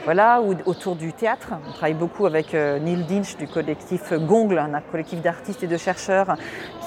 voilà, 0.06 0.42
ou 0.42 0.54
du 0.88 1.14
théâtre. 1.14 1.50
On 1.68 1.72
travaille 1.72 1.94
beaucoup 1.94 2.26
avec 2.26 2.54
euh, 2.54 2.80
Neil 2.80 3.04
Dinch 3.04 3.36
du 3.38 3.48
collectif 3.48 4.14
Gongle, 4.14 4.58
un 4.58 4.82
collectif 4.92 5.22
d'artistes 5.22 5.64
et 5.64 5.68
de 5.68 5.78
chercheurs 5.78 6.36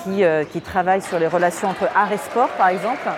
qui, 0.02 0.24
qui 0.50 0.60
travaillent 0.60 1.02
sur 1.02 1.18
les 1.18 1.26
relations 1.28 1.68
entre 1.68 1.88
art 1.94 2.10
et 2.12 2.16
sport, 2.16 2.48
par 2.50 2.68
exemple. 2.68 3.08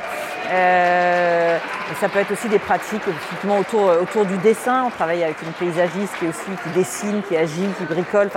Euh, 0.52 1.58
ça 2.00 2.08
peut 2.08 2.18
être 2.18 2.32
aussi 2.32 2.48
des 2.48 2.58
pratiques 2.58 3.02
autour, 3.48 3.92
autour 4.02 4.26
du 4.26 4.36
dessin. 4.38 4.84
On 4.84 4.90
travaille 4.90 5.22
avec 5.22 5.40
une 5.42 5.52
paysagiste 5.52 6.14
qui 6.18 6.70
dessine, 6.74 7.22
qui 7.28 7.36
agit, 7.36 7.68
qui 7.78 7.84
bricole. 7.84 8.30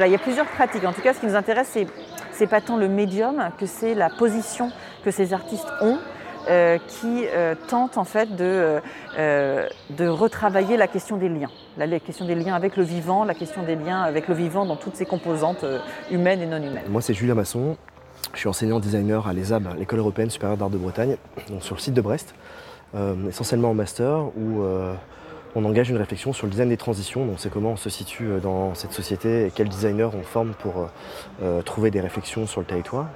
Il 0.00 0.06
y 0.08 0.14
a 0.14 0.18
plusieurs 0.18 0.46
pratiques. 0.46 0.84
En 0.84 0.92
tout 0.92 1.02
cas, 1.02 1.14
ce 1.14 1.20
qui 1.20 1.26
nous 1.26 1.36
intéresse, 1.36 1.68
c'est 1.72 1.86
c'est 2.32 2.46
pas 2.46 2.60
tant 2.60 2.76
le 2.76 2.88
médium 2.88 3.50
que 3.58 3.66
c'est 3.66 3.94
la 3.94 4.08
position 4.08 4.72
que 5.04 5.10
ces 5.10 5.32
artistes 5.32 5.68
ont. 5.80 5.98
Euh, 6.48 6.78
qui 6.88 7.24
euh, 7.28 7.54
tente 7.68 7.96
en 7.98 8.04
fait 8.04 8.34
de, 8.34 8.80
euh, 9.16 9.68
de 9.90 10.08
retravailler 10.08 10.76
la 10.76 10.88
question 10.88 11.16
des 11.16 11.28
liens, 11.28 11.50
la, 11.78 12.00
question 12.00 12.26
des 12.26 12.34
liens 12.34 12.54
avec 12.54 12.76
le 12.76 12.82
vivant, 12.82 13.24
la 13.24 13.34
question 13.34 13.62
des 13.62 13.76
liens 13.76 14.02
avec 14.02 14.26
le 14.26 14.34
vivant 14.34 14.66
dans 14.66 14.74
toutes 14.74 14.96
ses 14.96 15.06
composantes 15.06 15.64
humaines 16.10 16.42
et 16.42 16.46
non 16.46 16.56
humaines. 16.56 16.82
Moi 16.88 17.00
c'est 17.00 17.14
Julien 17.14 17.34
Masson, 17.34 17.76
je 18.34 18.40
suis 18.40 18.48
enseignant 18.48 18.80
designer 18.80 19.28
à 19.28 19.32
l'ESAB, 19.32 19.78
l'École 19.78 20.00
européenne 20.00 20.30
supérieure 20.30 20.56
d'art 20.56 20.70
de 20.70 20.78
Bretagne, 20.78 21.16
sur 21.60 21.76
le 21.76 21.80
site 21.80 21.94
de 21.94 22.00
Brest, 22.00 22.34
essentiellement 23.28 23.70
en 23.70 23.74
master 23.74 24.24
où 24.36 24.64
on 25.54 25.64
engage 25.64 25.90
une 25.90 25.96
réflexion 25.96 26.32
sur 26.32 26.46
le 26.46 26.50
design 26.50 26.70
des 26.70 26.76
transitions, 26.76 27.24
donc 27.24 27.36
c'est 27.38 27.52
comment 27.52 27.72
on 27.72 27.76
se 27.76 27.88
situe 27.88 28.40
dans 28.42 28.74
cette 28.74 28.92
société 28.92 29.46
et 29.46 29.50
quels 29.52 29.68
designers 29.68 30.10
on 30.12 30.22
forme 30.22 30.54
pour 30.54 30.88
trouver 31.64 31.92
des 31.92 32.00
réflexions 32.00 32.46
sur 32.46 32.60
le 32.60 32.66
territoire. 32.66 33.06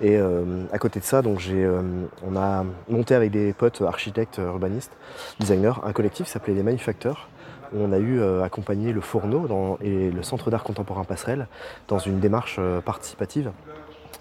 Et 0.00 0.16
euh, 0.16 0.64
à 0.72 0.78
côté 0.78 0.98
de 0.98 1.04
ça, 1.04 1.20
donc 1.20 1.46
euh, 1.50 1.82
on 2.26 2.36
a 2.36 2.64
monté 2.88 3.14
avec 3.14 3.30
des 3.30 3.52
potes 3.52 3.82
architectes, 3.82 4.38
urbanistes, 4.38 4.92
designers, 5.38 5.74
un 5.84 5.92
collectif 5.92 6.26
qui 6.26 6.32
s'appelait 6.32 6.54
les 6.54 6.62
Manufacteurs, 6.62 7.28
où 7.74 7.82
on 7.82 7.92
a 7.92 7.98
eu 7.98 8.18
euh, 8.18 8.42
accompagné 8.42 8.92
le 8.92 9.02
Fourneau 9.02 9.78
et 9.82 10.10
le 10.10 10.22
Centre 10.22 10.50
d'art 10.50 10.64
contemporain 10.64 11.04
Passerelle 11.04 11.48
dans 11.88 11.98
une 11.98 12.18
démarche 12.18 12.58
participative 12.84 13.52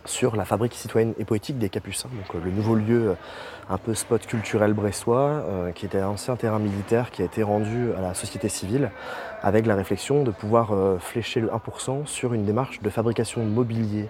sur 0.05 0.35
la 0.35 0.45
fabrique 0.45 0.73
citoyenne 0.73 1.13
et 1.17 1.25
poétique 1.25 1.57
des 1.57 1.69
Capucins, 1.69 2.09
donc 2.09 2.43
le 2.43 2.51
nouveau 2.51 2.75
lieu 2.75 3.15
un 3.69 3.77
peu 3.77 3.93
spot 3.93 4.25
culturel 4.25 4.73
brestois, 4.73 5.43
qui 5.75 5.85
était 5.85 5.99
un 5.99 6.07
ancien 6.07 6.35
terrain 6.35 6.57
militaire 6.57 7.11
qui 7.11 7.21
a 7.21 7.25
été 7.25 7.43
rendu 7.43 7.91
à 7.97 8.01
la 8.01 8.13
société 8.13 8.49
civile, 8.49 8.89
avec 9.43 9.65
la 9.65 9.75
réflexion 9.75 10.23
de 10.23 10.31
pouvoir 10.31 10.71
flécher 10.99 11.39
le 11.39 11.49
1% 11.49 12.07
sur 12.07 12.33
une 12.33 12.45
démarche 12.45 12.81
de 12.81 12.89
fabrication 12.89 13.43
de 13.43 13.49
mobilier 13.49 14.09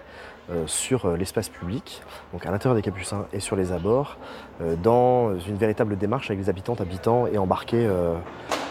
euh, 0.50 0.66
sur 0.66 1.04
euh, 1.04 1.16
l'espace 1.16 1.48
public, 1.48 2.02
donc 2.32 2.44
à 2.44 2.50
l'intérieur 2.50 2.74
des 2.74 2.82
Capucins 2.82 3.26
et 3.32 3.38
sur 3.38 3.54
les 3.54 3.70
abords, 3.70 4.16
euh, 4.60 4.74
dans 4.74 5.38
une 5.38 5.56
véritable 5.56 5.96
démarche 5.96 6.28
avec 6.28 6.42
les 6.42 6.48
habitantes, 6.48 6.80
habitants 6.80 7.28
et 7.28 7.38
embarqués 7.38 7.86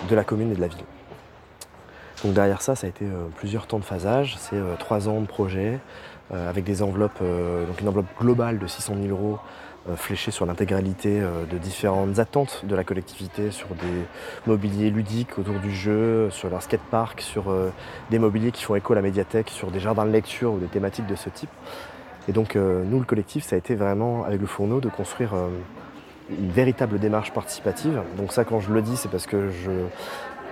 de 0.10 0.16
la 0.16 0.26
commune 0.26 0.52
et 0.52 0.56
de 0.56 0.60
la 0.60 0.68
ville. 0.68 0.84
Donc 2.24 2.34
derrière 2.34 2.62
ça, 2.62 2.76
ça 2.76 2.88
a 2.88 2.90
été 2.90 3.06
plusieurs 3.38 3.66
temps 3.66 3.80
de 3.80 3.86
phasage, 3.86 4.36
c'est 4.40 4.60
trois 4.78 5.08
ans 5.08 5.22
de 5.22 5.26
projet, 5.26 5.80
avec 6.32 6.64
des 6.64 6.84
enveloppes, 6.84 7.20
donc 7.20 7.82
une 7.82 7.88
enveloppe 7.88 8.08
globale 8.20 8.60
de 8.60 8.68
600 8.68 8.96
000 9.02 9.08
euros 9.08 9.40
euh, 9.88 9.96
fléché 9.96 10.30
sur 10.32 10.46
l'intégralité 10.46 11.22
euh, 11.22 11.46
de 11.46 11.58
différentes 11.58 12.20
attentes 12.20 12.66
de 12.66 12.76
la 12.76 12.84
collectivité, 12.84 13.50
sur 13.50 13.70
des 13.70 14.06
mobiliers 14.46 14.90
ludiques 14.90 15.40
autour 15.40 15.56
du 15.60 15.74
jeu, 15.74 16.30
sur 16.32 16.50
leur 16.50 16.62
skatepark, 16.62 17.22
sur 17.22 17.50
euh, 17.50 17.70
des 18.10 18.20
mobiliers 18.20 18.52
qui 18.52 18.64
font 18.64 18.76
écho 18.76 18.92
à 18.92 18.98
la 18.98 19.02
médiathèque, 19.02 19.50
sur 19.50 19.72
des 19.72 19.80
jardins 19.80 20.06
de 20.06 20.12
lecture 20.12 20.52
ou 20.52 20.60
des 20.60 20.68
thématiques 20.68 21.08
de 21.08 21.16
ce 21.16 21.30
type. 21.30 21.50
Et 22.28 22.34
donc 22.34 22.56
nous, 22.56 23.00
le 23.00 23.06
collectif, 23.06 23.44
ça 23.44 23.56
a 23.56 23.58
été 23.58 23.74
vraiment, 23.74 24.24
avec 24.24 24.40
le 24.40 24.46
fourneau, 24.46 24.82
de 24.82 24.90
construire 24.90 25.34
une 26.30 26.52
véritable 26.52 27.00
démarche 27.00 27.32
participative. 27.32 28.04
Donc 28.18 28.34
ça, 28.34 28.44
quand 28.44 28.60
je 28.60 28.72
le 28.72 28.84
dis, 28.84 28.98
c'est 28.98 29.10
parce 29.10 29.26
que 29.26 29.50
je, 29.50 29.72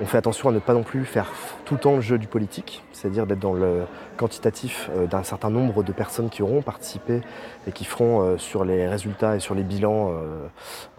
on 0.02 0.06
fait 0.06 0.18
attention 0.18 0.50
à 0.50 0.52
ne 0.52 0.60
pas 0.60 0.74
non 0.74 0.84
plus 0.84 1.06
faire 1.06 1.32
tout 1.66 1.76
le 1.76 1.80
temps 1.80 1.96
le 1.96 2.02
jeu 2.02 2.18
du 2.18 2.28
politique, 2.28 2.84
c'est-à-dire 2.92 3.26
d'être 3.26 3.40
dans 3.40 3.54
le 3.54 3.84
quantitatif 4.18 4.90
euh, 4.96 5.08
d'un 5.08 5.24
certain 5.24 5.50
nombre 5.50 5.84
de 5.84 5.92
personnes 5.92 6.30
qui 6.30 6.42
auront 6.42 6.62
participé 6.62 7.22
et 7.68 7.72
qui 7.72 7.86
feront 7.86 8.22
euh, 8.22 8.38
sur 8.38 8.66
les 8.66 8.88
résultats 8.88 9.36
et 9.36 9.40
sur 9.40 9.56
les 9.56 9.64
bilans 9.64 10.12
euh, 10.12 10.48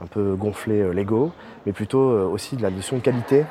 un 0.03 0.07
peu 0.07 0.35
gonflés 0.35 0.93
l'ego, 0.93 1.33
mais 1.67 1.73
plutôt 1.73 1.99
aussi 2.31 2.57
de 2.57 2.63
la 2.63 2.71
notion 2.71 2.97
de 2.97 3.03
qualité 3.03 3.45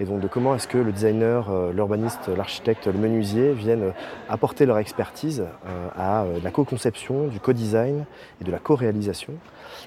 et 0.00 0.04
donc 0.04 0.20
de 0.20 0.28
comment 0.28 0.54
est-ce 0.54 0.68
que 0.68 0.78
le 0.78 0.92
designer, 0.92 1.50
l'urbaniste, 1.72 2.28
l'architecte, 2.36 2.86
le 2.86 2.98
menuisier 2.98 3.52
viennent 3.52 3.92
apporter 4.28 4.64
leur 4.64 4.78
expertise 4.78 5.44
à 5.96 6.24
la 6.42 6.50
co-conception, 6.50 7.26
du 7.26 7.40
co-design 7.40 8.04
et 8.40 8.44
de 8.44 8.50
la 8.52 8.58
co-réalisation 8.58 9.34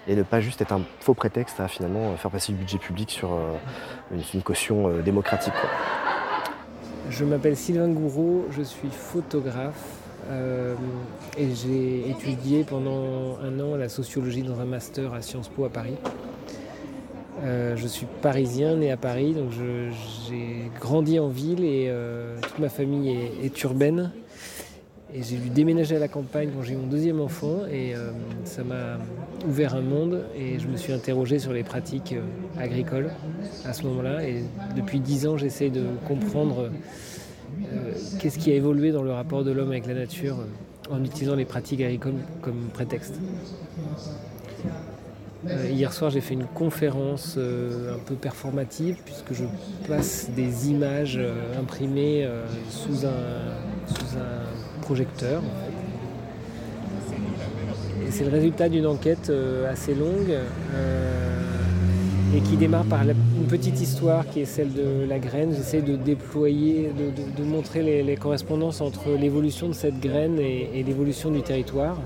et 0.08 0.16
ne 0.16 0.24
pas 0.24 0.42
juste 0.42 0.62
être 0.62 0.74
un 0.74 0.82
faux 1.00 1.14
prétexte 1.14 1.60
à 1.60 1.68
finalement 1.68 2.16
faire 2.18 2.32
passer 2.32 2.52
du 2.54 2.60
budget 2.60 2.78
public 2.78 3.10
sur 3.12 3.34
euh, 3.34 4.18
une, 4.34 4.42
caution 4.42 4.88
euh, 4.88 5.02
démocratique. 5.02 5.54
Je 7.10 7.26
m'appelle 7.26 7.56
Sylvain 7.56 7.90
Gouraud, 7.90 8.48
je 8.52 8.62
suis 8.62 8.90
photographe 8.90 10.00
euh, 10.30 10.76
et 11.38 11.50
j'ai 11.54 12.10
étudié 12.10 12.64
pendant 12.64 13.38
un 13.44 13.60
an 13.60 13.76
la 13.76 13.90
sociologie 13.90 14.44
dans 14.44 14.60
un 14.60 14.66
master 14.66 15.14
à 15.14 15.22
Sciences 15.22 15.50
Po 15.50 15.66
à 15.66 15.70
Paris. 15.70 15.96
Je 17.44 17.88
suis 17.88 18.08
parisien, 18.22 18.76
né 18.76 18.92
à 18.92 18.98
Paris, 18.98 19.34
donc 19.34 19.52
j'ai 19.52 20.70
grandi 20.80 21.20
en 21.20 21.28
ville 21.28 21.64
et 21.64 21.92
toute 22.42 22.60
ma 22.60 22.70
famille 22.70 23.18
est 23.44 23.64
urbaine. 23.64 24.12
Et 25.14 25.24
j'ai 25.24 25.36
dû 25.36 25.50
déménager 25.50 25.98
à 25.98 26.00
la 26.00 26.08
campagne 26.08 26.52
quand 26.56 26.64
j'ai 26.64 26.74
eu 26.74 26.78
mon 26.78 26.88
deuxième 26.88 27.20
enfant 27.20 27.66
et 27.70 27.94
euh, 27.94 28.12
ça 28.46 28.64
m'a 28.64 28.98
ouvert 29.46 29.76
un 29.76 29.82
monde 29.82 30.24
et 30.34 30.58
je 30.58 30.68
me 30.68 30.78
suis 30.78 30.94
interrogé 30.94 31.38
sur 31.38 31.52
les 31.52 31.64
pratiques 31.64 32.14
euh, 32.14 32.22
agricoles 32.58 33.12
à 33.66 33.74
ce 33.74 33.84
moment-là. 33.84 34.26
Et 34.26 34.44
depuis 34.78 35.02
dix 35.02 35.28
ans, 35.28 35.36
j'essaie 35.36 35.70
de 35.70 35.84
comprendre 36.08 36.70
euh, 37.74 37.92
qu'est-ce 38.20 38.40
qui 38.40 38.52
a 38.52 38.56
évolué 38.56 38.94
dans 38.94 39.04
le 39.04 39.12
rapport 39.12 39.44
de 39.44 39.52
l'homme 39.52 39.72
avec 39.72 39.86
la 39.86 39.96
nature 39.96 40.38
en 40.90 41.04
utilisant 41.04 41.36
les 41.36 41.46
pratiques 41.46 41.82
agricoles 41.82 42.22
comme 42.42 42.70
prétexte. 42.74 43.20
Hier 45.48 45.92
soir, 45.92 46.12
j'ai 46.12 46.22
fait 46.22 46.34
une 46.34 46.46
conférence 46.46 47.38
un 47.38 48.00
peu 48.06 48.16
performative 48.16 48.98
puisque 49.04 49.34
je 49.34 49.46
passe 49.88 50.30
des 50.36 50.70
images 50.70 51.20
imprimées 51.60 52.28
sous 52.70 53.06
un, 53.06 54.22
projecteur. 54.82 55.42
Et 58.12 58.12
c'est 58.12 58.24
le 58.26 58.32
résultat 58.32 58.68
d'une 58.68 58.88
enquête 58.88 59.30
euh, 59.30 59.72
assez 59.72 59.94
longue 59.94 60.32
euh, 60.32 61.42
et 62.36 62.42
qui 62.42 62.58
démarre 62.58 62.84
par 62.84 63.04
une 63.04 63.48
petite 63.48 63.80
histoire 63.80 64.28
qui 64.28 64.42
est 64.42 64.46
celle 64.46 64.74
de 64.74 65.06
la 65.08 65.20
graine. 65.20 65.54
J'essaie 65.56 65.82
de 65.82 65.96
déployer, 65.96 66.92
de, 67.38 67.44
montrer 67.44 68.04
les, 68.04 68.16
correspondances 68.16 68.82
entre 68.82 69.12
l'évolution 69.20 69.70
de 69.70 69.74
cette 69.74 70.00
graine 70.00 70.40
et, 70.40 70.84
l'évolution 70.84 71.30
du 71.30 71.42
territoire. 71.42 71.98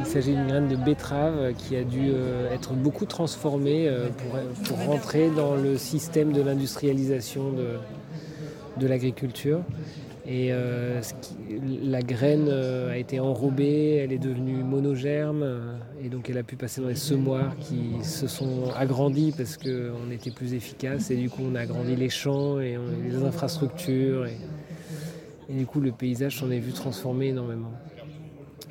Il 0.00 0.06
s'agit 0.06 0.32
d'une 0.32 0.48
graine 0.48 0.68
de 0.68 0.76
betterave 0.76 1.52
qui 1.56 1.76
a 1.76 1.84
dû 1.84 2.10
euh, 2.10 2.52
être 2.52 2.72
beaucoup 2.72 3.04
transformée 3.04 3.88
pour, 4.64 4.78
rentrer 4.78 5.30
dans 5.30 5.54
le 5.54 5.76
système 5.78 6.32
de 6.32 6.42
l'industrialisation 6.42 7.52
de 8.76 8.86
l'agriculture. 8.86 9.62
Et 10.26 10.52
euh, 10.52 11.00
la 11.82 12.02
graine 12.02 12.46
euh, 12.48 12.92
a 12.92 12.98
été 12.98 13.18
enrobée, 13.18 13.96
elle 13.96 14.12
est 14.12 14.18
devenue 14.18 14.62
monogerme, 14.62 15.42
euh, 15.42 15.76
et 16.04 16.08
donc 16.08 16.30
elle 16.30 16.38
a 16.38 16.44
pu 16.44 16.54
passer 16.54 16.80
dans 16.80 16.86
les 16.86 16.94
semoirs 16.94 17.56
qui 17.58 18.04
se 18.04 18.28
sont 18.28 18.70
agrandis 18.76 19.32
parce 19.36 19.56
qu'on 19.56 20.10
était 20.12 20.30
plus 20.30 20.54
efficace, 20.54 21.10
et 21.10 21.16
du 21.16 21.30
coup 21.30 21.42
on 21.50 21.56
a 21.56 21.60
agrandi 21.62 21.96
les 21.96 22.10
champs 22.10 22.60
et 22.60 22.76
les 23.02 23.24
infrastructures, 23.24 24.26
et, 24.26 24.36
du 25.52 25.66
coup 25.66 25.80
le 25.80 25.90
paysage 25.90 26.38
s'en 26.38 26.50
est 26.52 26.60
vu 26.60 26.70
transformer 26.70 27.28
énormément. 27.28 27.72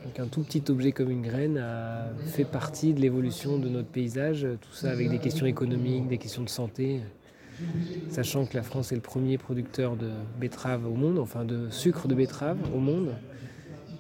Donc 0.04 0.20
un 0.20 0.28
tout 0.28 0.44
petit 0.44 0.64
objet 0.70 0.92
comme 0.92 1.12
une 1.12 1.22
graine 1.22 1.58
a 1.58 2.10
fait 2.28 2.46
partie 2.46 2.94
de 2.94 3.02
l'évolution 3.02 3.58
de 3.58 3.70
notre 3.70 3.90
paysage, 3.90 4.48
tout 4.62 4.74
ça 4.74 4.92
avec 4.92 5.10
des 5.10 5.20
questions 5.20 5.46
économiques, 5.46 6.08
des 6.08 6.18
questions 6.18 6.44
de 6.44 6.50
santé 6.50 7.02
sachant 8.10 8.46
que 8.46 8.56
la 8.56 8.64
France 8.64 8.92
est 8.92 8.96
le 8.96 9.02
premier 9.02 9.38
producteur 9.38 9.96
de 9.96 10.10
betterave 10.40 10.86
au 10.86 10.96
monde, 10.96 11.20
enfin 11.20 11.46
de 11.46 11.70
sucre 11.70 12.08
de 12.08 12.16
betterave 12.16 12.58
au 12.76 12.80
monde, 12.80 13.16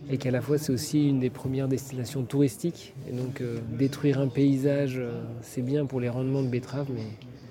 et 0.10 0.18
qu'à 0.18 0.32
la 0.32 0.42
fois 0.42 0.58
c'est 0.58 0.72
aussi 0.72 1.08
une 1.08 1.20
des 1.20 1.30
premières 1.30 1.68
destinations 1.68 2.24
touristiques. 2.24 2.94
Et 3.10 3.14
donc 3.16 3.42
euh, 3.42 3.60
détruire 3.78 4.20
un 4.20 4.28
paysage, 4.28 4.98
euh, 4.98 5.22
c'est 5.42 5.62
bien 5.62 5.86
pour 5.86 6.00
les 6.00 6.10
rendements 6.10 6.44
de 6.44 6.48
betterave, 6.48 6.88
mais 6.94 7.06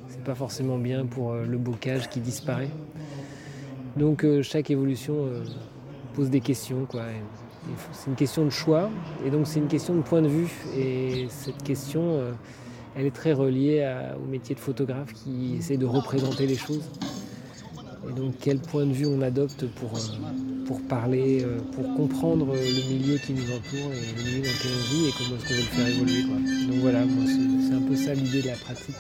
c'est 0.08 0.22
pas 0.24 0.34
forcément 0.34 0.78
bien 0.78 1.06
pour 1.06 1.32
euh, 1.32 1.44
le 1.44 1.58
bocage 1.58 2.08
qui 2.08 2.20
disparaît. 2.20 2.70
Donc 3.96 4.24
chaque 4.42 4.70
évolution 4.70 5.26
pose 6.14 6.30
des 6.30 6.40
questions, 6.40 6.84
quoi. 6.84 7.02
C'est 7.92 8.08
une 8.08 8.16
question 8.16 8.44
de 8.44 8.50
choix, 8.50 8.90
et 9.24 9.30
donc 9.30 9.46
c'est 9.46 9.58
une 9.58 9.68
question 9.68 9.94
de 9.94 10.02
point 10.02 10.22
de 10.22 10.28
vue. 10.28 10.50
Et 10.76 11.26
cette 11.28 11.62
question 11.62 12.20
elle 12.98 13.06
est 13.06 13.14
très 13.14 13.32
reliée 13.32 13.88
au 14.20 14.26
métier 14.28 14.56
de 14.56 14.60
photographe 14.60 15.12
qui 15.12 15.56
essaie 15.58 15.76
de 15.76 15.86
représenter 15.86 16.46
les 16.46 16.56
choses. 16.56 16.82
Et 18.08 18.12
donc 18.12 18.34
quel 18.40 18.58
point 18.58 18.86
de 18.86 18.92
vue 18.92 19.06
on 19.06 19.22
adopte 19.22 19.66
pour, 19.66 19.96
euh, 19.96 20.64
pour 20.66 20.80
parler, 20.82 21.44
euh, 21.44 21.58
pour 21.72 21.94
comprendre 21.94 22.54
le 22.54 22.92
milieu 22.92 23.18
qui 23.18 23.34
nous 23.34 23.42
entoure 23.42 23.92
et 23.92 24.16
le 24.16 24.24
milieu 24.24 24.42
dans 24.42 24.52
lequel 24.52 24.70
on 24.74 24.94
vit 24.94 25.08
et 25.08 25.12
comment 25.16 25.36
est-ce 25.36 25.48
qu'on 25.48 25.54
veut 25.54 25.60
le 25.60 25.66
faire 25.66 25.88
évoluer. 25.88 26.22
Donc 26.66 26.80
voilà, 26.80 27.04
c'est 27.68 27.74
un 27.74 27.82
peu 27.82 27.96
ça 27.96 28.14
l'idée 28.14 28.42
de 28.42 28.48
la 28.48 28.54
pratique 28.54 28.96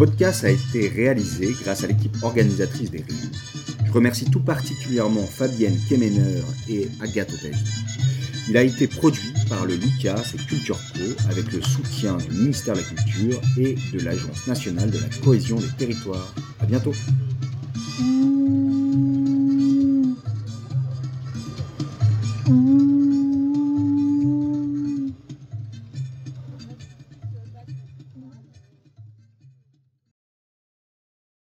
podcast 0.00 0.44
a 0.44 0.48
été 0.48 0.88
réalisé 0.88 1.54
grâce 1.62 1.84
à 1.84 1.86
l'équipe 1.86 2.16
organisatrice 2.22 2.90
des 2.90 3.04
Rimes. 3.06 3.30
Je 3.84 3.92
remercie 3.92 4.24
tout 4.24 4.40
particulièrement 4.40 5.26
Fabienne 5.26 5.78
Kemener 5.90 6.40
et 6.70 6.88
Agathe 7.02 7.30
Otagie. 7.34 7.66
Il 8.48 8.56
a 8.56 8.62
été 8.62 8.86
produit 8.86 9.34
par 9.50 9.66
le 9.66 9.74
Lucas 9.74 10.24
et 10.34 10.38
Culture 10.38 10.78
Co 10.94 11.28
avec 11.30 11.52
le 11.52 11.60
soutien 11.60 12.16
du 12.16 12.30
ministère 12.30 12.76
de 12.76 12.80
la 12.80 12.86
Culture 12.86 13.42
et 13.58 13.76
de 13.92 14.02
l'Agence 14.02 14.46
nationale 14.46 14.90
de 14.90 15.00
la 15.00 15.08
cohésion 15.22 15.56
des 15.56 15.68
territoires. 15.76 16.34
À 16.60 16.64
bientôt. 16.64 16.94